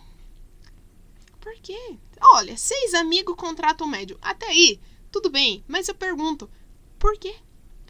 Por 1.47 1.55
quê? 1.61 1.97
Olha, 2.35 2.57
seis 2.57 2.93
amigos 2.93 3.37
contratam 3.37 3.87
um 3.87 3.91
médium. 3.91 4.19
Até 4.21 4.47
aí, 4.47 4.81
tudo 5.13 5.31
bem. 5.31 5.65
Mas 5.69 5.87
eu 5.87 5.95
pergunto, 5.95 6.51
por 6.99 7.17
quê? 7.17 7.37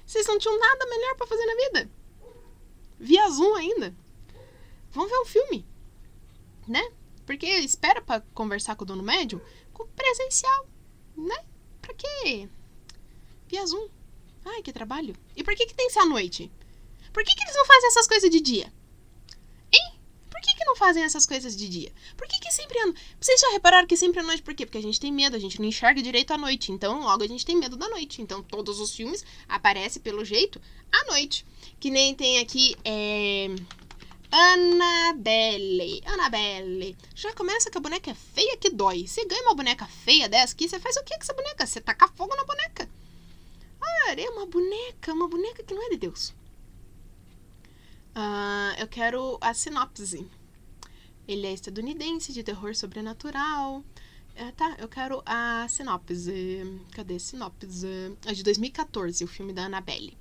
Vocês 0.04 0.26
não 0.26 0.38
tinham 0.38 0.60
nada 0.60 0.84
melhor 0.84 1.16
para 1.16 1.26
fazer 1.26 1.46
na 1.46 1.54
vida? 1.54 1.90
Via 2.98 3.26
Zoom 3.30 3.54
ainda. 3.54 3.96
Vamos 4.90 5.10
ver 5.10 5.20
um 5.20 5.24
filme, 5.24 5.66
né? 6.68 6.92
Porque 7.24 7.46
espera 7.46 8.02
para 8.02 8.20
conversar 8.34 8.76
com 8.76 8.84
o 8.84 8.86
dono 8.86 9.02
médium 9.02 9.40
com 9.72 9.86
presencial, 9.86 10.68
né? 11.16 11.42
Pra 11.80 11.94
quê? 11.94 12.50
Via 13.48 13.64
Zoom. 13.64 13.88
Ai, 14.44 14.60
que 14.60 14.70
trabalho. 14.70 15.16
E 15.34 15.42
por 15.42 15.54
que, 15.56 15.64
que 15.64 15.74
tem 15.74 15.86
que 15.86 15.94
ser 15.94 16.00
à 16.00 16.04
noite? 16.04 16.52
Por 17.10 17.24
que, 17.24 17.34
que 17.34 17.42
eles 17.42 17.56
não 17.56 17.64
fazem 17.64 17.88
essas 17.88 18.06
coisas 18.06 18.30
de 18.30 18.38
dia? 18.38 18.70
Não 20.66 20.74
fazem 20.74 21.04
essas 21.04 21.24
coisas 21.24 21.56
de 21.56 21.68
dia? 21.68 21.92
Por 22.16 22.26
que, 22.26 22.40
que 22.40 22.50
sempre. 22.50 22.76
Vocês 23.20 23.40
já 23.40 23.50
repararam 23.52 23.86
que 23.86 23.96
sempre 23.96 24.18
à 24.18 24.22
noite? 24.24 24.42
Por 24.42 24.52
quê? 24.52 24.66
Porque 24.66 24.78
a 24.78 24.82
gente 24.82 24.98
tem 24.98 25.12
medo, 25.12 25.36
a 25.36 25.38
gente 25.38 25.60
não 25.60 25.68
enxerga 25.68 26.02
direito 26.02 26.32
à 26.32 26.36
noite. 26.36 26.72
Então, 26.72 27.02
logo 27.02 27.22
a 27.22 27.28
gente 27.28 27.46
tem 27.46 27.56
medo 27.56 27.76
da 27.76 27.88
noite. 27.88 28.20
Então, 28.20 28.42
todos 28.42 28.80
os 28.80 28.92
filmes 28.92 29.24
aparecem, 29.48 30.02
pelo 30.02 30.24
jeito, 30.24 30.60
à 30.90 31.04
noite. 31.12 31.46
Que 31.78 31.88
nem 31.88 32.16
tem 32.16 32.40
aqui. 32.40 32.76
É... 32.84 33.46
Annabelle. 34.32 36.02
Annabelle. 36.04 36.96
Já 37.14 37.32
começa 37.32 37.70
que 37.70 37.78
a 37.78 37.80
boneca 37.80 38.10
é 38.10 38.14
feia 38.14 38.56
que 38.56 38.68
dói. 38.68 39.06
Você 39.06 39.24
ganha 39.24 39.42
uma 39.42 39.54
boneca 39.54 39.86
feia 39.86 40.28
dessa 40.28 40.52
aqui, 40.52 40.68
você 40.68 40.80
faz 40.80 40.96
o 40.96 41.04
que 41.04 41.14
com 41.14 41.22
essa 41.22 41.32
boneca? 41.32 41.64
Você 41.64 41.80
taca 41.80 42.08
fogo 42.08 42.34
na 42.34 42.44
boneca. 42.44 42.90
Ah, 43.80 44.14
é 44.18 44.28
uma 44.30 44.46
boneca, 44.46 45.12
uma 45.12 45.28
boneca 45.28 45.62
que 45.62 45.72
não 45.72 45.86
é 45.86 45.90
de 45.90 45.96
Deus. 45.98 46.34
Uh, 48.16 48.74
eu 48.78 48.88
quero 48.88 49.38
a 49.40 49.54
sinopse. 49.54 50.26
Ele 51.26 51.46
é 51.46 51.52
estadunidense, 51.52 52.32
de 52.32 52.42
terror 52.42 52.74
sobrenatural. 52.74 53.84
É, 54.34 54.50
tá, 54.52 54.76
eu 54.78 54.88
quero 54.88 55.22
a 55.24 55.66
sinopse. 55.68 56.62
Cadê 56.92 57.16
a 57.16 57.20
sinopse? 57.20 57.66
É 58.24 58.32
de 58.32 58.42
2014, 58.42 59.24
o 59.24 59.28
filme 59.28 59.52
da 59.52 59.64
Annabelle. 59.64 60.16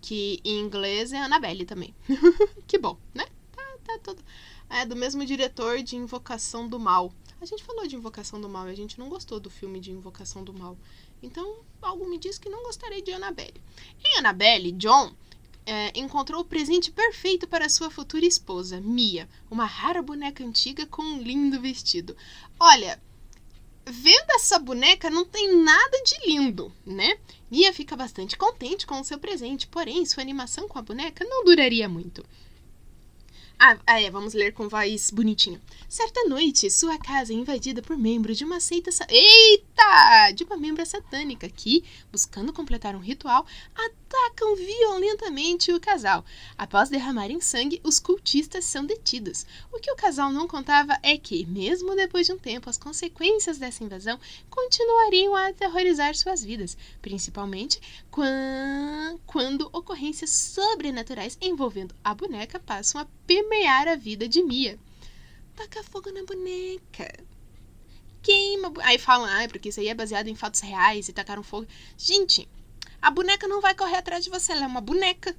Que 0.00 0.40
em 0.44 0.58
inglês 0.58 1.12
é 1.12 1.18
Annabelle 1.18 1.64
também. 1.64 1.94
que 2.66 2.76
bom, 2.76 2.98
né? 3.14 3.24
Tá, 3.52 3.78
tá 3.84 3.98
tudo. 4.02 4.22
É 4.68 4.84
do 4.84 4.96
mesmo 4.96 5.24
diretor 5.24 5.82
de 5.82 5.96
Invocação 5.96 6.66
do 6.66 6.78
Mal. 6.78 7.12
A 7.40 7.44
gente 7.44 7.62
falou 7.62 7.86
de 7.86 7.94
Invocação 7.94 8.40
do 8.40 8.48
Mal 8.48 8.68
e 8.68 8.72
a 8.72 8.76
gente 8.76 8.98
não 8.98 9.08
gostou 9.08 9.38
do 9.38 9.50
filme 9.50 9.80
de 9.80 9.90
Invocação 9.92 10.42
do 10.42 10.52
Mal. 10.52 10.76
Então, 11.22 11.60
algo 11.80 12.08
me 12.08 12.18
diz 12.18 12.38
que 12.38 12.48
não 12.48 12.64
gostarei 12.64 13.00
de 13.00 13.12
Annabelle. 13.12 13.60
Em 14.04 14.18
Annabelle, 14.18 14.72
John 14.72 15.14
é, 15.64 15.92
encontrou 15.98 16.40
o 16.40 16.44
presente 16.44 16.90
perfeito 16.90 17.46
para 17.46 17.68
sua 17.68 17.90
futura 17.90 18.24
esposa, 18.24 18.80
Mia, 18.80 19.28
uma 19.50 19.64
rara 19.64 20.02
boneca 20.02 20.44
antiga 20.44 20.86
com 20.86 21.02
um 21.02 21.22
lindo 21.22 21.60
vestido. 21.60 22.16
Olha, 22.58 23.00
vendo 23.84 24.30
essa 24.30 24.58
boneca 24.58 25.10
não 25.10 25.24
tem 25.24 25.56
nada 25.62 26.02
de 26.02 26.26
lindo, 26.26 26.72
né? 26.84 27.18
Mia 27.50 27.72
fica 27.72 27.96
bastante 27.96 28.36
contente 28.36 28.86
com 28.86 29.00
o 29.00 29.04
seu 29.04 29.18
presente, 29.18 29.66
porém 29.66 30.06
sua 30.06 30.22
animação 30.22 30.68
com 30.68 30.78
a 30.78 30.82
boneca 30.82 31.24
não 31.24 31.44
duraria 31.44 31.88
muito. 31.88 32.24
Ah, 33.64 33.78
ah, 33.86 34.00
é, 34.02 34.10
vamos 34.10 34.34
ler 34.34 34.52
com 34.52 34.68
voz 34.68 35.12
bonitinha. 35.12 35.62
Certa 35.88 36.24
noite, 36.24 36.68
sua 36.68 36.98
casa 36.98 37.32
é 37.32 37.36
invadida 37.36 37.80
por 37.80 37.96
membros 37.96 38.36
de 38.36 38.44
uma 38.44 38.58
seita. 38.58 38.90
Sa... 38.90 39.06
Eita! 39.08 40.32
De 40.34 40.42
uma 40.42 40.56
membra 40.56 40.84
satânica 40.84 41.48
que, 41.48 41.84
buscando 42.10 42.52
completar 42.52 42.96
um 42.96 42.98
ritual, 42.98 43.46
atacam 43.72 44.56
violentamente 44.56 45.72
o 45.72 45.78
casal. 45.78 46.24
Após 46.58 46.88
derramarem 46.88 47.40
sangue, 47.40 47.80
os 47.84 48.00
cultistas 48.00 48.64
são 48.64 48.84
detidos. 48.84 49.46
O 49.72 49.78
que 49.78 49.92
o 49.92 49.96
casal 49.96 50.32
não 50.32 50.48
contava 50.48 50.98
é 51.00 51.16
que, 51.16 51.46
mesmo 51.46 51.94
depois 51.94 52.26
de 52.26 52.32
um 52.32 52.38
tempo, 52.38 52.68
as 52.68 52.76
consequências 52.76 53.58
dessa 53.58 53.84
invasão 53.84 54.18
continuariam 54.50 55.36
a 55.36 55.46
aterrorizar 55.46 56.16
suas 56.16 56.42
vidas, 56.42 56.76
principalmente 57.00 57.80
quando 58.10 59.70
ocorrências 59.72 60.30
sobrenaturais 60.30 61.38
envolvendo 61.40 61.94
a 62.02 62.12
boneca 62.12 62.58
passam 62.58 63.00
a 63.00 63.06
permear 63.32 63.88
a 63.88 63.96
vida 63.96 64.28
de 64.28 64.42
Mia. 64.42 64.78
Taca 65.56 65.82
fogo 65.82 66.10
na 66.10 66.24
boneca. 66.24 67.24
Queima. 68.22 68.72
Aí 68.82 68.98
falam, 68.98 69.26
ah, 69.26 69.48
porque 69.48 69.70
isso 69.70 69.80
aí 69.80 69.88
é 69.88 69.94
baseado 69.94 70.28
em 70.28 70.34
fatos 70.34 70.60
reais 70.60 71.08
e 71.08 71.12
tacaram 71.12 71.42
fogo. 71.42 71.66
Gente, 71.96 72.48
a 73.00 73.10
boneca 73.10 73.48
não 73.48 73.60
vai 73.60 73.74
correr 73.74 73.96
atrás 73.96 74.22
de 74.22 74.30
você, 74.30 74.52
ela 74.52 74.64
é 74.64 74.66
uma 74.66 74.80
boneca, 74.80 75.34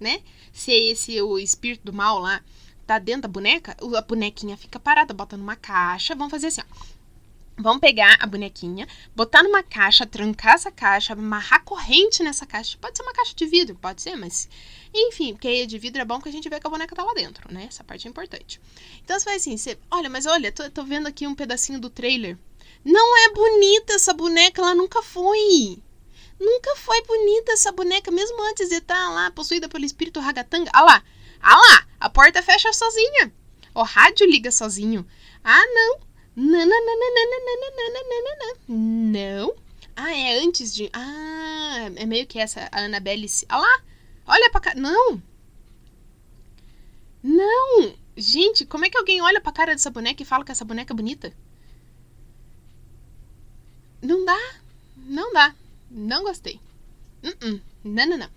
né? 0.00 0.22
Se 0.52 0.72
esse 0.72 1.20
o 1.20 1.38
espírito 1.38 1.84
do 1.84 1.92
mal 1.92 2.18
lá 2.18 2.42
tá 2.86 2.98
dentro 2.98 3.22
da 3.22 3.28
boneca, 3.28 3.76
a 3.96 4.00
bonequinha 4.02 4.56
fica 4.56 4.80
parada, 4.80 5.14
bota 5.14 5.36
numa 5.36 5.56
caixa. 5.56 6.14
Vamos 6.14 6.30
fazer 6.30 6.48
assim, 6.48 6.62
ó. 6.62 6.84
Vamos 7.56 7.80
pegar 7.80 8.16
a 8.20 8.26
bonequinha, 8.26 8.88
botar 9.14 9.44
numa 9.44 9.62
caixa, 9.62 10.04
trancar 10.04 10.54
essa 10.54 10.72
caixa, 10.72 11.12
amarrar 11.12 11.62
corrente 11.62 12.20
nessa 12.22 12.44
caixa. 12.44 12.76
Pode 12.80 12.96
ser 12.96 13.04
uma 13.04 13.12
caixa 13.12 13.32
de 13.34 13.46
vidro, 13.46 13.76
pode 13.76 14.02
ser, 14.02 14.16
mas. 14.16 14.48
Enfim, 14.92 15.34
porque 15.34 15.64
de 15.64 15.78
vidro 15.78 16.02
é 16.02 16.04
bom 16.04 16.20
que 16.20 16.28
a 16.28 16.32
gente 16.32 16.48
vê 16.48 16.58
que 16.58 16.66
a 16.66 16.70
boneca 16.70 16.96
tá 16.96 17.04
lá 17.04 17.14
dentro, 17.14 17.52
né? 17.52 17.66
Essa 17.68 17.84
parte 17.84 18.08
é 18.08 18.10
importante. 18.10 18.60
Então 19.04 19.18
você 19.18 19.24
vai 19.24 19.36
assim, 19.36 19.56
você. 19.56 19.78
Olha, 19.88 20.10
mas 20.10 20.26
olha, 20.26 20.50
tô, 20.50 20.68
tô 20.68 20.82
vendo 20.82 21.06
aqui 21.06 21.28
um 21.28 21.34
pedacinho 21.34 21.78
do 21.78 21.88
trailer. 21.88 22.36
Não 22.84 23.16
é 23.24 23.32
bonita 23.32 23.94
essa 23.94 24.12
boneca, 24.12 24.60
ela 24.60 24.74
nunca 24.74 25.00
foi. 25.00 25.78
Nunca 26.40 26.74
foi 26.76 27.00
bonita 27.04 27.52
essa 27.52 27.70
boneca, 27.70 28.10
mesmo 28.10 28.42
antes 28.50 28.68
de 28.68 28.76
estar 28.76 29.10
lá 29.10 29.30
possuída 29.30 29.68
pelo 29.68 29.84
espírito 29.84 30.18
ragatanga. 30.18 30.70
Ah 30.74 30.82
lá, 30.82 31.04
ah 31.40 31.56
lá, 31.56 31.86
a 32.00 32.10
porta 32.10 32.42
fecha 32.42 32.72
sozinha. 32.72 33.32
O 33.72 33.82
rádio 33.82 34.26
liga 34.26 34.50
sozinho. 34.50 35.06
Ah, 35.42 35.64
não. 35.66 36.13
Não. 38.68 39.54
Ah, 39.96 40.12
é 40.12 40.38
antes 40.38 40.74
de. 40.74 40.90
Ah, 40.92 41.90
é 41.94 42.04
meio 42.06 42.26
que 42.26 42.38
essa. 42.38 42.68
A 42.72 42.80
Annabelle. 42.80 43.26
Olha 43.50 43.60
lá! 43.60 43.82
Olha 44.26 44.50
pra 44.50 44.60
cara. 44.60 44.80
Não! 44.80 45.22
Não! 47.22 47.94
Gente, 48.16 48.66
como 48.66 48.84
é 48.84 48.90
que 48.90 48.98
alguém 48.98 49.20
olha 49.22 49.40
pra 49.40 49.52
cara 49.52 49.72
dessa 49.72 49.90
boneca 49.90 50.22
e 50.22 50.26
fala 50.26 50.44
que 50.44 50.52
essa 50.52 50.64
boneca 50.64 50.92
é 50.92 50.96
bonita? 50.96 51.32
Não 54.02 54.24
dá. 54.24 54.38
Não 54.96 55.32
dá. 55.32 55.54
Não 55.90 56.22
gostei. 56.22 56.60
Uh 57.22 57.28
-uh. 57.28 57.60
Não, 57.84 58.06
não, 58.06 58.18
não. 58.18 58.30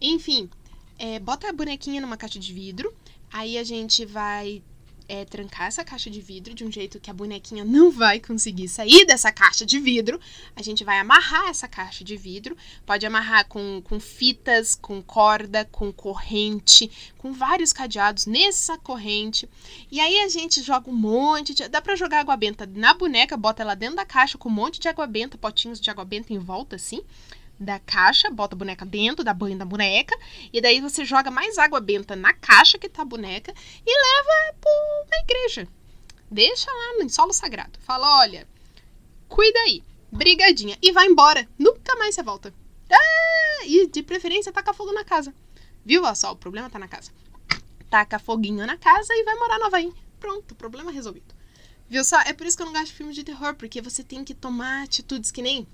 Enfim, 0.00 0.50
é, 0.98 1.18
bota 1.18 1.48
a 1.48 1.52
bonequinha 1.52 2.00
numa 2.00 2.16
caixa 2.16 2.38
de 2.38 2.52
vidro. 2.52 2.94
Aí 3.32 3.58
a 3.58 3.64
gente 3.64 4.04
vai 4.04 4.62
é 5.08 5.24
trancar 5.24 5.66
essa 5.66 5.84
caixa 5.84 6.10
de 6.10 6.20
vidro 6.20 6.54
de 6.54 6.64
um 6.64 6.70
jeito 6.70 6.98
que 7.00 7.10
a 7.10 7.14
bonequinha 7.14 7.64
não 7.64 7.90
vai 7.90 8.18
conseguir 8.20 8.68
sair 8.68 9.04
dessa 9.04 9.30
caixa 9.30 9.64
de 9.66 9.78
vidro. 9.78 10.20
A 10.56 10.62
gente 10.62 10.84
vai 10.84 10.98
amarrar 10.98 11.48
essa 11.48 11.68
caixa 11.68 12.04
de 12.04 12.16
vidro. 12.16 12.56
Pode 12.86 13.04
amarrar 13.04 13.46
com, 13.46 13.82
com 13.82 14.00
fitas, 14.00 14.74
com 14.74 15.02
corda, 15.02 15.64
com 15.66 15.92
corrente, 15.92 16.90
com 17.18 17.32
vários 17.32 17.72
cadeados 17.72 18.26
nessa 18.26 18.78
corrente. 18.78 19.48
E 19.90 20.00
aí 20.00 20.20
a 20.20 20.28
gente 20.28 20.62
joga 20.62 20.90
um 20.90 20.94
monte 20.94 21.54
de. 21.54 21.68
Dá 21.68 21.80
pra 21.80 21.96
jogar 21.96 22.20
água 22.20 22.36
benta 22.36 22.66
na 22.66 22.94
boneca, 22.94 23.36
bota 23.36 23.62
ela 23.62 23.74
dentro 23.74 23.96
da 23.96 24.04
caixa 24.04 24.38
com 24.38 24.48
um 24.48 24.52
monte 24.52 24.80
de 24.80 24.88
água 24.88 25.06
benta, 25.06 25.36
potinhos 25.36 25.80
de 25.80 25.90
água 25.90 26.04
benta 26.04 26.32
em 26.32 26.38
volta, 26.38 26.76
assim 26.76 27.02
da 27.58 27.78
caixa, 27.78 28.30
bota 28.30 28.54
a 28.54 28.58
boneca 28.58 28.84
dentro, 28.84 29.24
dá 29.24 29.32
banho 29.32 29.56
da 29.56 29.64
boneca, 29.64 30.16
e 30.52 30.60
daí 30.60 30.80
você 30.80 31.04
joga 31.04 31.30
mais 31.30 31.58
água 31.58 31.80
benta 31.80 32.16
na 32.16 32.32
caixa 32.32 32.78
que 32.78 32.88
tá 32.88 33.02
a 33.02 33.06
boneca 33.06 33.54
e 33.86 33.90
leva 33.90 34.58
pra 34.60 35.18
igreja. 35.20 35.68
Deixa 36.30 36.70
lá 36.70 37.02
no 37.02 37.08
solo 37.08 37.32
sagrado. 37.32 37.78
Fala, 37.80 38.20
olha, 38.20 38.46
cuida 39.28 39.58
aí, 39.60 39.82
brigadinha, 40.10 40.76
e 40.82 40.92
vai 40.92 41.06
embora. 41.06 41.48
Nunca 41.58 41.96
mais 41.96 42.14
você 42.14 42.22
volta. 42.22 42.52
Ah, 42.90 43.66
e 43.66 43.86
de 43.86 44.02
preferência 44.02 44.52
taca 44.52 44.74
fogo 44.74 44.92
na 44.92 45.04
casa. 45.04 45.34
Viu 45.84 46.02
só? 46.14 46.32
O 46.32 46.36
problema 46.36 46.70
tá 46.70 46.78
na 46.78 46.88
casa. 46.88 47.12
Taca 47.90 48.18
foguinho 48.18 48.66
na 48.66 48.76
casa 48.76 49.12
e 49.12 49.24
vai 49.24 49.34
morar 49.36 49.58
no 49.58 49.66
Havaí. 49.66 49.92
Pronto, 50.18 50.54
problema 50.54 50.90
resolvido. 50.90 51.34
Viu 51.88 52.02
só? 52.02 52.20
É 52.22 52.32
por 52.32 52.46
isso 52.46 52.56
que 52.56 52.62
eu 52.62 52.66
não 52.66 52.72
gosto 52.72 52.86
de 52.86 52.92
filmes 52.94 53.14
de 53.14 53.22
terror, 53.22 53.54
porque 53.54 53.82
você 53.82 54.02
tem 54.02 54.24
que 54.24 54.34
tomar 54.34 54.84
atitudes 54.84 55.30
que 55.30 55.42
nem 55.42 55.66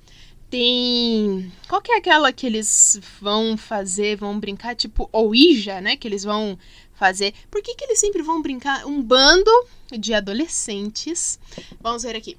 tem. 0.50 1.52
Qual 1.68 1.80
que 1.80 1.92
é 1.92 1.96
aquela 1.96 2.32
que 2.32 2.44
eles 2.44 3.00
vão 3.20 3.56
fazer, 3.56 4.16
vão 4.16 4.38
brincar? 4.38 4.74
Tipo 4.74 5.08
Ouija, 5.12 5.80
né? 5.80 5.96
Que 5.96 6.08
eles 6.08 6.24
vão 6.24 6.58
fazer. 6.94 7.32
Por 7.50 7.62
que, 7.62 7.74
que 7.74 7.84
eles 7.84 8.00
sempre 8.00 8.22
vão 8.22 8.42
brincar? 8.42 8.84
Um 8.84 9.00
bando 9.00 9.50
de 9.98 10.12
adolescentes. 10.12 11.38
Vamos 11.80 12.02
ver 12.02 12.16
aqui. 12.16 12.36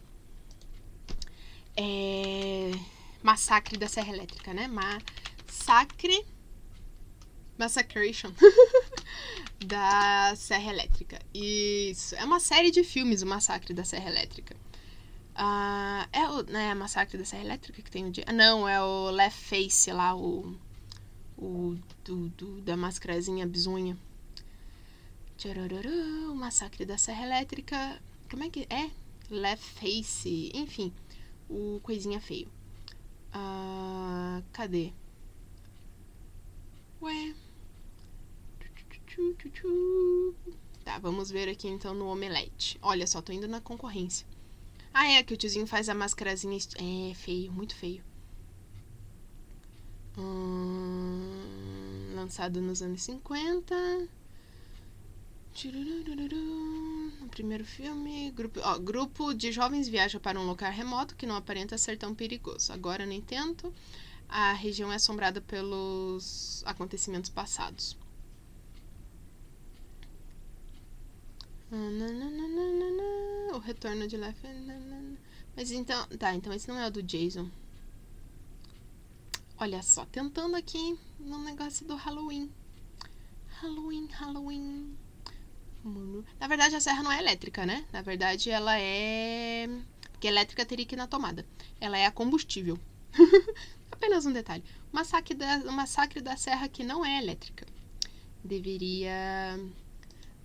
É... 1.75 2.71
Massacre 3.23 3.77
da 3.77 3.87
Serra 3.87 4.13
Elétrica, 4.13 4.53
né? 4.53 4.67
Massacre. 4.67 6.25
Massacration. 7.57 8.31
da 9.65 10.33
Serra 10.35 10.71
Elétrica. 10.71 11.19
Isso. 11.33 12.15
É 12.15 12.25
uma 12.25 12.39
série 12.39 12.71
de 12.71 12.83
filmes, 12.83 13.21
o 13.21 13.27
Massacre 13.27 13.73
da 13.73 13.85
Serra 13.85 14.09
Elétrica. 14.09 14.55
Uh, 15.35 16.07
é 16.11 16.29
o 16.29 16.43
né, 16.43 16.73
Massacre 16.73 17.17
da 17.17 17.25
Serra 17.25 17.43
Elétrica 17.43 17.81
que 17.81 17.91
tem 17.91 18.05
o 18.05 18.11
dia. 18.11 18.25
Não, 18.33 18.67
é 18.67 18.81
o 18.81 19.09
Left 19.11 19.39
Face 19.45 19.91
lá, 19.91 20.15
o. 20.15 20.57
O 21.37 21.75
do, 22.03 22.29
do 22.29 22.61
da 22.61 22.77
mascarazinha 22.77 23.47
bizonha. 23.47 23.97
Tchararara, 25.37 25.89
o 26.29 26.35
Massacre 26.35 26.85
da 26.85 26.97
Serra 26.97 27.25
Elétrica. 27.25 27.99
Como 28.29 28.43
é 28.43 28.49
que 28.49 28.67
é? 28.69 28.91
Left 29.29 29.65
Face. 29.79 30.51
Enfim, 30.53 30.93
o 31.49 31.79
coisinha 31.81 32.21
feio. 32.21 32.47
Uh, 33.33 34.43
cadê? 34.51 34.93
Ué. 37.01 37.33
Tá, 40.83 40.99
vamos 40.99 41.31
ver 41.31 41.49
aqui 41.49 41.67
então 41.67 41.93
no 41.93 42.07
Omelete. 42.07 42.77
Olha 42.81 43.07
só, 43.07 43.21
tô 43.21 43.31
indo 43.33 43.47
na 43.47 43.59
concorrência. 43.59 44.27
Ah, 44.93 45.07
é, 45.07 45.23
que 45.23 45.33
o 45.33 45.37
tiozinho 45.37 45.65
faz 45.67 45.89
a 45.89 45.95
mascarazinha. 45.95 46.57
É, 46.75 47.13
feio, 47.15 47.51
muito 47.51 47.75
feio. 47.75 48.03
Hum, 50.17 52.13
lançado 52.15 52.61
nos 52.61 52.81
anos 52.81 53.01
50. 53.03 53.73
No 57.21 57.27
primeiro 57.29 57.65
filme, 57.65 58.31
grupo, 58.31 58.59
ó, 58.63 58.77
grupo 58.77 59.33
de 59.33 59.51
jovens 59.51 59.87
viaja 59.87 60.19
para 60.19 60.39
um 60.39 60.45
local 60.45 60.71
remoto 60.71 61.15
que 61.15 61.25
não 61.25 61.35
aparenta 61.35 61.77
ser 61.77 61.97
tão 61.97 62.13
perigoso. 62.15 62.71
Agora, 62.73 63.05
nem 63.05 63.21
tanto, 63.21 63.73
a 64.27 64.53
região 64.53 64.91
é 64.91 64.95
assombrada 64.95 65.41
pelos 65.41 66.63
acontecimentos 66.65 67.29
passados. 67.29 67.97
O 73.53 73.59
retorno 73.59 74.07
de 74.07 74.17
Left. 74.17 74.41
Mas 75.55 75.71
então. 75.71 76.07
Tá, 76.07 76.33
então 76.33 76.53
esse 76.53 76.67
não 76.67 76.79
é 76.79 76.87
o 76.87 76.91
do 76.91 77.03
Jason. 77.03 77.49
Olha 79.57 79.83
só, 79.83 80.05
tentando 80.05 80.55
aqui 80.55 80.97
no 81.19 81.37
negócio 81.43 81.85
do 81.85 81.95
Halloween. 81.95 82.51
Halloween, 83.61 84.07
Halloween. 84.07 84.97
Na 86.39 86.47
verdade, 86.47 86.75
a 86.75 86.79
serra 86.79 87.03
não 87.03 87.11
é 87.11 87.19
elétrica, 87.19 87.65
né? 87.65 87.85
Na 87.91 88.01
verdade, 88.01 88.49
ela 88.49 88.79
é. 88.79 89.67
Porque 90.11 90.27
elétrica 90.27 90.65
teria 90.65 90.85
que 90.85 90.95
ir 90.95 90.97
na 90.97 91.07
tomada. 91.07 91.45
Ela 91.79 91.97
é 91.97 92.05
a 92.05 92.11
combustível. 92.11 92.79
Apenas 93.91 94.25
um 94.25 94.33
detalhe. 94.33 94.63
O 94.91 94.95
massacre, 94.95 95.35
da, 95.35 95.57
o 95.57 95.71
massacre 95.71 96.21
da 96.21 96.35
serra 96.37 96.67
que 96.67 96.83
não 96.83 97.05
é 97.05 97.19
elétrica. 97.19 97.65
Deveria 98.43 99.59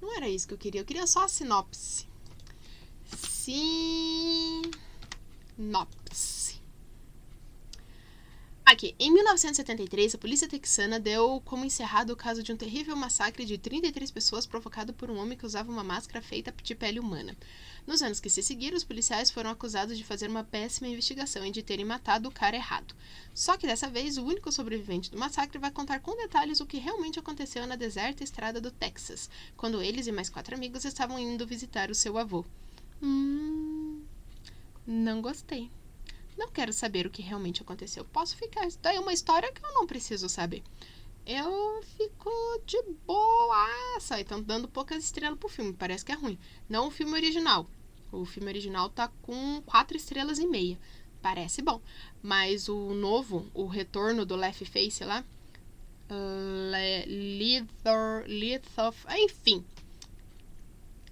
não 0.00 0.14
era 0.14 0.28
isso 0.28 0.46
que 0.46 0.54
eu 0.54 0.58
queria. 0.58 0.80
Eu 0.80 0.84
queria 0.84 1.06
só 1.06 1.24
a 1.24 1.28
sinopse. 1.28 2.06
Sinopse. 5.56 6.60
Aqui, 8.64 8.96
em 8.98 9.12
1973, 9.12 10.16
a 10.16 10.18
polícia 10.18 10.48
texana 10.48 10.98
deu 10.98 11.40
como 11.44 11.64
encerrado 11.64 12.12
o 12.12 12.16
caso 12.16 12.42
de 12.42 12.52
um 12.52 12.56
terrível 12.56 12.96
massacre 12.96 13.44
de 13.44 13.56
33 13.56 14.10
pessoas 14.10 14.46
provocado 14.46 14.92
por 14.92 15.12
um 15.12 15.18
homem 15.18 15.38
que 15.38 15.46
usava 15.46 15.70
uma 15.70 15.84
máscara 15.84 16.20
feita 16.20 16.52
de 16.60 16.74
pele 16.74 16.98
humana. 16.98 17.36
Nos 17.86 18.02
anos 18.02 18.18
que 18.18 18.28
se 18.28 18.42
seguiram, 18.42 18.76
os 18.76 18.82
policiais 18.82 19.30
foram 19.30 19.50
acusados 19.50 19.96
de 19.96 20.02
fazer 20.02 20.28
uma 20.28 20.42
péssima 20.42 20.88
investigação 20.88 21.46
e 21.46 21.52
de 21.52 21.62
terem 21.62 21.84
matado 21.84 22.28
o 22.28 22.32
cara 22.32 22.56
errado. 22.56 22.96
Só 23.32 23.56
que 23.56 23.68
dessa 23.68 23.88
vez, 23.88 24.18
o 24.18 24.24
único 24.24 24.50
sobrevivente 24.50 25.08
do 25.08 25.18
massacre 25.18 25.56
vai 25.56 25.70
contar 25.70 26.00
com 26.00 26.16
detalhes 26.16 26.58
o 26.58 26.66
que 26.66 26.78
realmente 26.78 27.20
aconteceu 27.20 27.64
na 27.64 27.76
deserta 27.76 28.24
estrada 28.24 28.60
do 28.60 28.72
Texas, 28.72 29.30
quando 29.56 29.80
eles 29.80 30.08
e 30.08 30.10
mais 30.10 30.28
quatro 30.28 30.56
amigos 30.56 30.84
estavam 30.84 31.16
indo 31.16 31.46
visitar 31.46 31.92
o 31.92 31.94
seu 31.94 32.18
avô. 32.18 32.44
Hum. 33.02 34.02
Não 34.86 35.20
gostei. 35.20 35.70
Não 36.36 36.48
quero 36.48 36.72
saber 36.72 37.06
o 37.06 37.10
que 37.10 37.22
realmente 37.22 37.62
aconteceu. 37.62 38.04
Posso 38.04 38.36
ficar. 38.36 38.66
Isso 38.66 38.78
daí 38.80 38.96
é 38.96 39.00
uma 39.00 39.12
história 39.12 39.50
que 39.52 39.64
eu 39.64 39.72
não 39.74 39.86
preciso 39.86 40.28
saber. 40.28 40.62
Eu 41.26 41.82
fico 41.96 42.30
de 42.64 42.80
boa. 43.06 43.98
Sai, 44.00 44.20
estão 44.20 44.40
dando 44.40 44.68
poucas 44.68 45.02
estrelas 45.02 45.38
pro 45.38 45.48
filme. 45.48 45.72
Parece 45.72 46.04
que 46.04 46.12
é 46.12 46.14
ruim. 46.14 46.38
Não 46.68 46.88
o 46.88 46.90
filme 46.90 47.14
original. 47.14 47.66
O 48.12 48.24
filme 48.24 48.48
original 48.48 48.88
tá 48.90 49.08
com 49.22 49.60
quatro 49.62 49.96
estrelas 49.96 50.38
e 50.38 50.46
meia. 50.46 50.78
Parece 51.20 51.62
bom. 51.62 51.80
Mas 52.22 52.68
o 52.68 52.94
novo, 52.94 53.50
o 53.52 53.66
retorno 53.66 54.24
do 54.24 54.36
Left 54.36 54.64
Face 54.66 55.04
lá. 55.04 55.24
Uh, 56.08 56.70
Lethor, 57.08 58.24
Lethor, 58.28 58.94
enfim, 59.18 59.64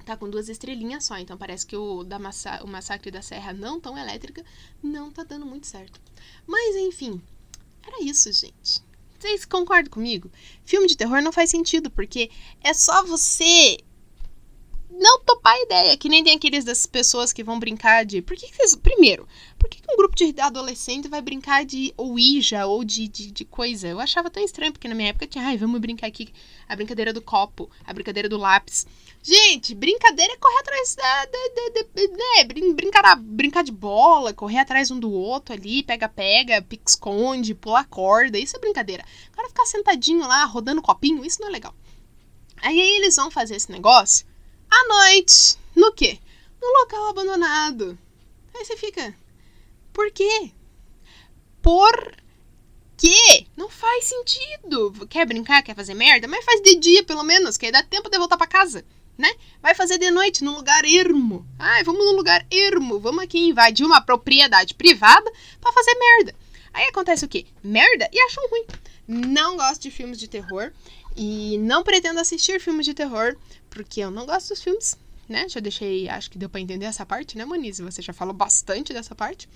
tá 0.05 0.17
com 0.17 0.29
duas 0.29 0.49
estrelinhas 0.49 1.05
só, 1.05 1.19
então 1.19 1.37
parece 1.37 1.67
que 1.67 1.77
o 1.77 2.05
da 2.05 2.19
massa, 2.19 2.63
o 2.63 2.67
massacre 2.67 3.11
da 3.11 3.23
serra 3.23 3.53
não 3.53 3.81
tão 3.81 3.97
elétrica 3.99 4.45
não 4.83 5.11
tá 5.11 5.25
dando 5.25 5.47
muito 5.47 5.67
certo. 5.67 6.01
Mas 6.47 6.77
enfim, 6.77 7.21
era 7.87 8.03
isso, 8.03 8.33
gente. 8.33 8.83
Vocês 9.19 9.45
concordam 9.45 9.91
comigo? 9.91 10.31
Filme 10.65 10.87
de 10.87 10.97
terror 10.97 11.23
não 11.23 11.33
faz 11.33 11.51
sentido, 11.51 11.91
porque 11.91 12.31
é 12.63 12.75
só 12.75 13.05
você 13.05 13.79
não 14.99 15.21
topar 15.21 15.55
a 15.55 15.63
ideia, 15.63 15.97
que 15.97 16.09
nem 16.09 16.23
tem 16.23 16.37
aqueles 16.37 16.65
das 16.65 16.87
pessoas 16.87 17.33
que 17.33 17.43
vão 17.43 17.59
brincar 17.59 18.05
de. 18.05 18.23
Por 18.23 18.37
que, 18.37 18.47
que 18.47 18.57
vocês. 18.57 18.77
Primeiro, 18.77 19.27
por 19.59 19.69
que, 19.69 19.81
que, 19.81 19.93
um 19.93 19.97
grupo 19.97 20.15
de 20.15 20.35
adolescente 20.41 21.09
vai 21.09 21.21
brincar 21.21 21.65
de 21.65 21.93
Ouija 21.97 22.67
ou 22.67 22.85
de, 22.85 23.09
de, 23.09 23.31
de, 23.31 23.45
coisa? 23.45 23.89
Eu 23.89 24.01
achava 24.01 24.31
tão 24.31 24.43
estranho, 24.43 24.73
porque 24.73 24.89
na 24.89 24.95
minha 24.95 25.09
época 25.09 25.27
tinha, 25.27 25.45
ai, 25.45 25.57
vamos 25.57 25.81
brincar 25.81 26.07
aqui 26.07 26.33
a 26.69 26.77
brincadeira 26.77 27.13
do 27.13 27.21
copo, 27.21 27.71
a 27.85 27.93
brincadeira 27.93 28.29
do 28.29 28.39
lápis. 28.39 28.87
Gente, 29.23 29.75
brincadeira 29.75 30.35
é 30.35 30.37
correr 30.37 30.59
atrás 30.59 30.95
da 30.97 31.29
né, 31.97 32.45
brincar, 32.75 33.17
brincar 33.17 33.65
de 33.65 33.73
bola, 33.73 34.33
correr 34.33 34.59
atrás 34.59 34.91
um 34.91 35.01
do 35.01 35.11
outro 35.11 35.55
ali, 35.55 35.83
pega-pega, 35.83 36.63
pique-esconde, 36.63 37.55
pular 37.55 37.85
corda, 37.87 38.39
isso 38.39 38.57
é 38.57 38.61
brincadeira. 38.61 39.05
Agora 39.33 39.49
ficar 39.49 39.67
sentadinho 39.67 40.27
lá, 40.27 40.45
rodando 40.45 40.83
copinho, 40.83 41.25
isso 41.25 41.41
não 41.41 41.49
é 41.49 41.53
legal. 41.53 41.75
Aí 42.63 42.79
eles 42.79 43.17
vão 43.17 43.31
fazer 43.31 43.57
esse 43.57 43.73
negócio 43.73 44.27
à 44.71 44.89
noite. 44.89 45.57
No 45.75 45.93
quê? 45.93 46.19
No 46.61 46.69
local 46.81 47.09
abandonado. 47.09 47.99
Aí 48.55 48.65
você 48.65 48.77
fica. 48.77 49.15
Por 49.93 50.11
quê? 50.11 50.51
Por 51.63 52.15
quê? 52.97 53.47
Não 53.57 53.69
faz 53.69 54.05
sentido. 54.05 55.07
Quer 55.09 55.27
brincar, 55.27 55.63
quer 55.63 55.75
fazer 55.75 55.95
merda? 55.95 56.29
Mas 56.29 56.45
faz 56.45 56.61
de 56.61 56.77
dia, 56.77 57.05
pelo 57.05 57.23
menos, 57.23 57.57
que 57.57 57.67
aí 57.67 57.73
dá 57.73 57.83
tempo 57.83 58.09
de 58.09 58.19
voltar 58.19 58.37
para 58.37 58.47
casa, 58.47 58.85
né? 59.17 59.33
Vai 59.61 59.75
fazer 59.75 59.99
de 59.99 60.11
noite, 60.11 60.45
num 60.45 60.57
lugar 60.57 60.85
ermo. 60.85 61.47
Ai, 61.59 61.83
vamos 61.85 62.05
num 62.05 62.17
lugar 62.17 62.47
ermo. 62.51 63.01
Vamos 63.01 63.25
aqui 63.25 63.39
invadir 63.39 63.85
uma 63.85 64.01
propriedade 64.01 64.75
privada 64.75 65.31
para 65.61 65.73
fazer 65.73 65.95
merda. 65.95 66.35
Aí 66.73 66.87
acontece 66.87 67.25
o 67.25 67.29
quê? 67.29 67.47
Merda 67.63 68.09
e 68.13 68.21
acham 68.21 68.49
ruim. 68.49 68.65
Não 69.07 69.57
gosto 69.57 69.83
de 69.83 69.91
filmes 69.91 70.19
de 70.19 70.29
terror 70.29 70.73
e 71.17 71.59
não 71.59 71.83
pretendo 71.83 72.21
assistir 72.21 72.61
filmes 72.61 72.87
de 72.87 72.95
terror 72.95 73.37
porque 73.71 74.01
eu 74.01 74.11
não 74.11 74.27
gosto 74.27 74.49
dos 74.51 74.63
filmes 74.63 74.97
né? 75.29 75.49
Já 75.49 75.61
deixei, 75.61 76.09
acho 76.09 76.31
que 76.31 76.39
deu 76.39 76.49
para 76.49 76.61
entender 76.61 76.87
essa 76.87 77.05
parte, 77.05 77.37
né, 77.37 77.45
Moniz? 77.45 77.79
Você 77.79 78.03
já 78.03 78.13
falou 78.13 78.35
bastante 78.35 78.93
dessa 78.93 79.15
parte. 79.15 79.49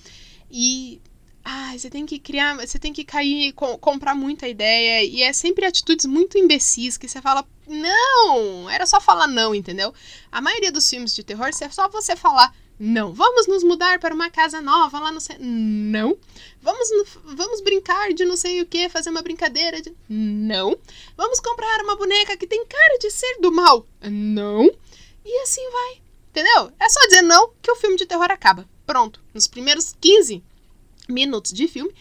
E 0.51 1.01
ah, 1.44 1.73
você 1.77 1.90
tem 1.90 2.07
que 2.07 2.18
criar, 2.18 2.57
você 2.57 2.79
tem 2.79 2.92
que 2.92 3.05
cair, 3.05 3.53
com, 3.53 3.77
comprar 3.79 4.14
muita 4.14 4.49
ideia. 4.49 5.05
E 5.05 5.23
é 5.23 5.33
sempre 5.33 5.64
atitudes 5.64 6.07
muito 6.07 6.38
imbecis 6.38 6.97
que 6.97 7.09
você 7.09 7.21
fala, 7.21 7.47
não, 7.66 8.68
era 8.68 8.87
só 8.87 9.01
falar 9.01 9.27
não, 9.27 9.55
entendeu? 9.55 9.92
A 10.31 10.40
maioria 10.40 10.73
dos 10.73 10.88
filmes 10.88 11.14
de 11.14 11.23
terror 11.23 11.49
é 11.49 11.68
só 11.71 11.88
você 11.88 12.16
falar 12.16 12.55
não. 12.79 13.12
Vamos 13.12 13.47
nos 13.49 13.64
mudar 13.64 13.99
para 13.99 14.14
uma 14.14 14.31
casa 14.31 14.61
nova 14.61 15.01
lá 15.01 15.11
no. 15.11 15.19
Não. 15.41 16.17
Vamos, 16.62 16.88
vamos 17.25 17.61
brincar 17.61 18.12
de 18.12 18.25
não 18.25 18.37
sei 18.37 18.61
o 18.61 18.67
que, 18.67 18.88
fazer 18.88 19.11
uma 19.11 19.23
brincadeira 19.23 19.83
de. 19.83 19.93
Não. 20.09 20.79
Vamos 21.17 21.41
comprar 21.41 21.83
uma 21.83 21.97
boneca 21.97 22.37
que 22.37 22.47
tem 22.47 22.64
cara 22.64 22.99
de 22.99 23.11
ser 23.11 23.38
do 23.41 23.51
mal. 23.51 23.85
Não. 24.03 24.71
E 25.25 25.43
assim 25.43 25.69
vai. 25.71 26.03
Entendeu? 26.31 26.73
É 26.79 26.88
só 26.88 27.01
dizer 27.07 27.23
não 27.23 27.51
que 27.61 27.71
o 27.71 27.77
filme 27.77 27.97
de 27.97 28.07
terror 28.07 28.31
acaba. 28.31 28.69
Pronto. 28.87 29.21
Nos 29.35 29.49
primeiros 29.49 29.97
15 30.01 30.43
minutos 31.09 31.53
de 31.53 31.67
filme, 31.67 31.93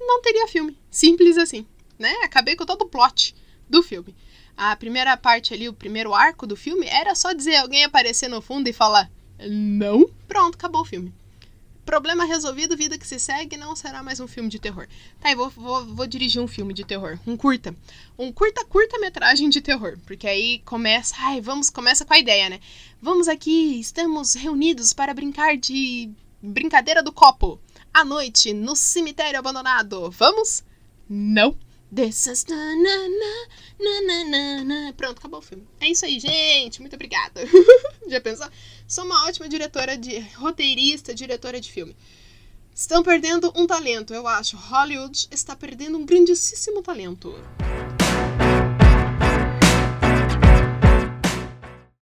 não 0.00 0.20
teria 0.20 0.48
filme. 0.48 0.76
Simples 0.90 1.38
assim. 1.38 1.64
Né? 1.96 2.12
Acabei 2.24 2.56
com 2.56 2.66
todo 2.66 2.82
o 2.82 2.88
plot 2.88 3.36
do 3.68 3.82
filme. 3.82 4.14
A 4.56 4.74
primeira 4.74 5.16
parte 5.16 5.54
ali, 5.54 5.68
o 5.68 5.72
primeiro 5.72 6.12
arco 6.12 6.46
do 6.46 6.56
filme, 6.56 6.86
era 6.86 7.14
só 7.14 7.32
dizer 7.32 7.56
alguém 7.56 7.84
aparecer 7.84 8.28
no 8.28 8.40
fundo 8.40 8.68
e 8.68 8.72
falar 8.72 9.10
não. 9.38 10.08
Pronto, 10.26 10.54
acabou 10.54 10.82
o 10.82 10.84
filme. 10.84 11.12
Problema 11.84 12.24
resolvido, 12.24 12.76
vida 12.76 12.96
que 12.96 13.06
se 13.06 13.18
segue, 13.18 13.58
não 13.58 13.76
será 13.76 14.02
mais 14.02 14.18
um 14.18 14.26
filme 14.26 14.48
de 14.48 14.58
terror. 14.58 14.88
Tá, 15.20 15.30
eu 15.30 15.36
vou, 15.36 15.50
vou, 15.50 15.94
vou 15.94 16.06
dirigir 16.06 16.40
um 16.40 16.46
filme 16.48 16.72
de 16.72 16.82
terror, 16.82 17.18
um 17.26 17.36
curta. 17.36 17.76
Um 18.18 18.32
curta, 18.32 18.64
curta-metragem 18.64 19.50
de 19.50 19.60
terror. 19.60 19.98
Porque 20.06 20.26
aí 20.26 20.60
começa. 20.64 21.14
Ai, 21.18 21.42
vamos, 21.42 21.68
começa 21.68 22.04
com 22.04 22.14
a 22.14 22.18
ideia, 22.18 22.48
né? 22.48 22.58
Vamos 23.02 23.28
aqui, 23.28 23.78
estamos 23.78 24.34
reunidos 24.34 24.94
para 24.94 25.12
brincar 25.12 25.58
de 25.58 26.10
brincadeira 26.42 27.02
do 27.02 27.12
copo. 27.12 27.60
À 27.92 28.02
noite, 28.02 28.54
no 28.54 28.74
cemitério 28.74 29.38
abandonado. 29.38 30.10
Vamos? 30.10 30.64
Não. 31.08 31.54
This 31.92 32.26
is 32.26 32.44
na, 32.46 32.56
na, 32.76 33.08
na, 33.78 34.64
na, 34.64 34.92
Pronto, 34.94 35.18
acabou 35.18 35.38
o 35.38 35.42
filme. 35.42 35.66
É 35.80 35.88
isso 35.88 36.04
aí, 36.04 36.18
gente. 36.18 36.80
Muito 36.80 36.94
obrigada. 36.94 37.40
Já 38.08 38.20
pensou? 38.20 38.48
Sou 38.86 39.04
uma 39.04 39.26
ótima 39.26 39.48
diretora 39.48 39.96
de 39.96 40.18
roteirista, 40.36 41.14
diretora 41.14 41.60
de 41.60 41.70
filme. 41.70 41.96
Estão 42.74 43.02
perdendo 43.04 43.52
um 43.54 43.66
talento, 43.66 44.12
eu 44.12 44.26
acho. 44.26 44.56
Hollywood 44.56 45.28
está 45.30 45.54
perdendo 45.54 45.96
um 45.96 46.04
grandíssimo 46.04 46.82
talento. 46.82 47.32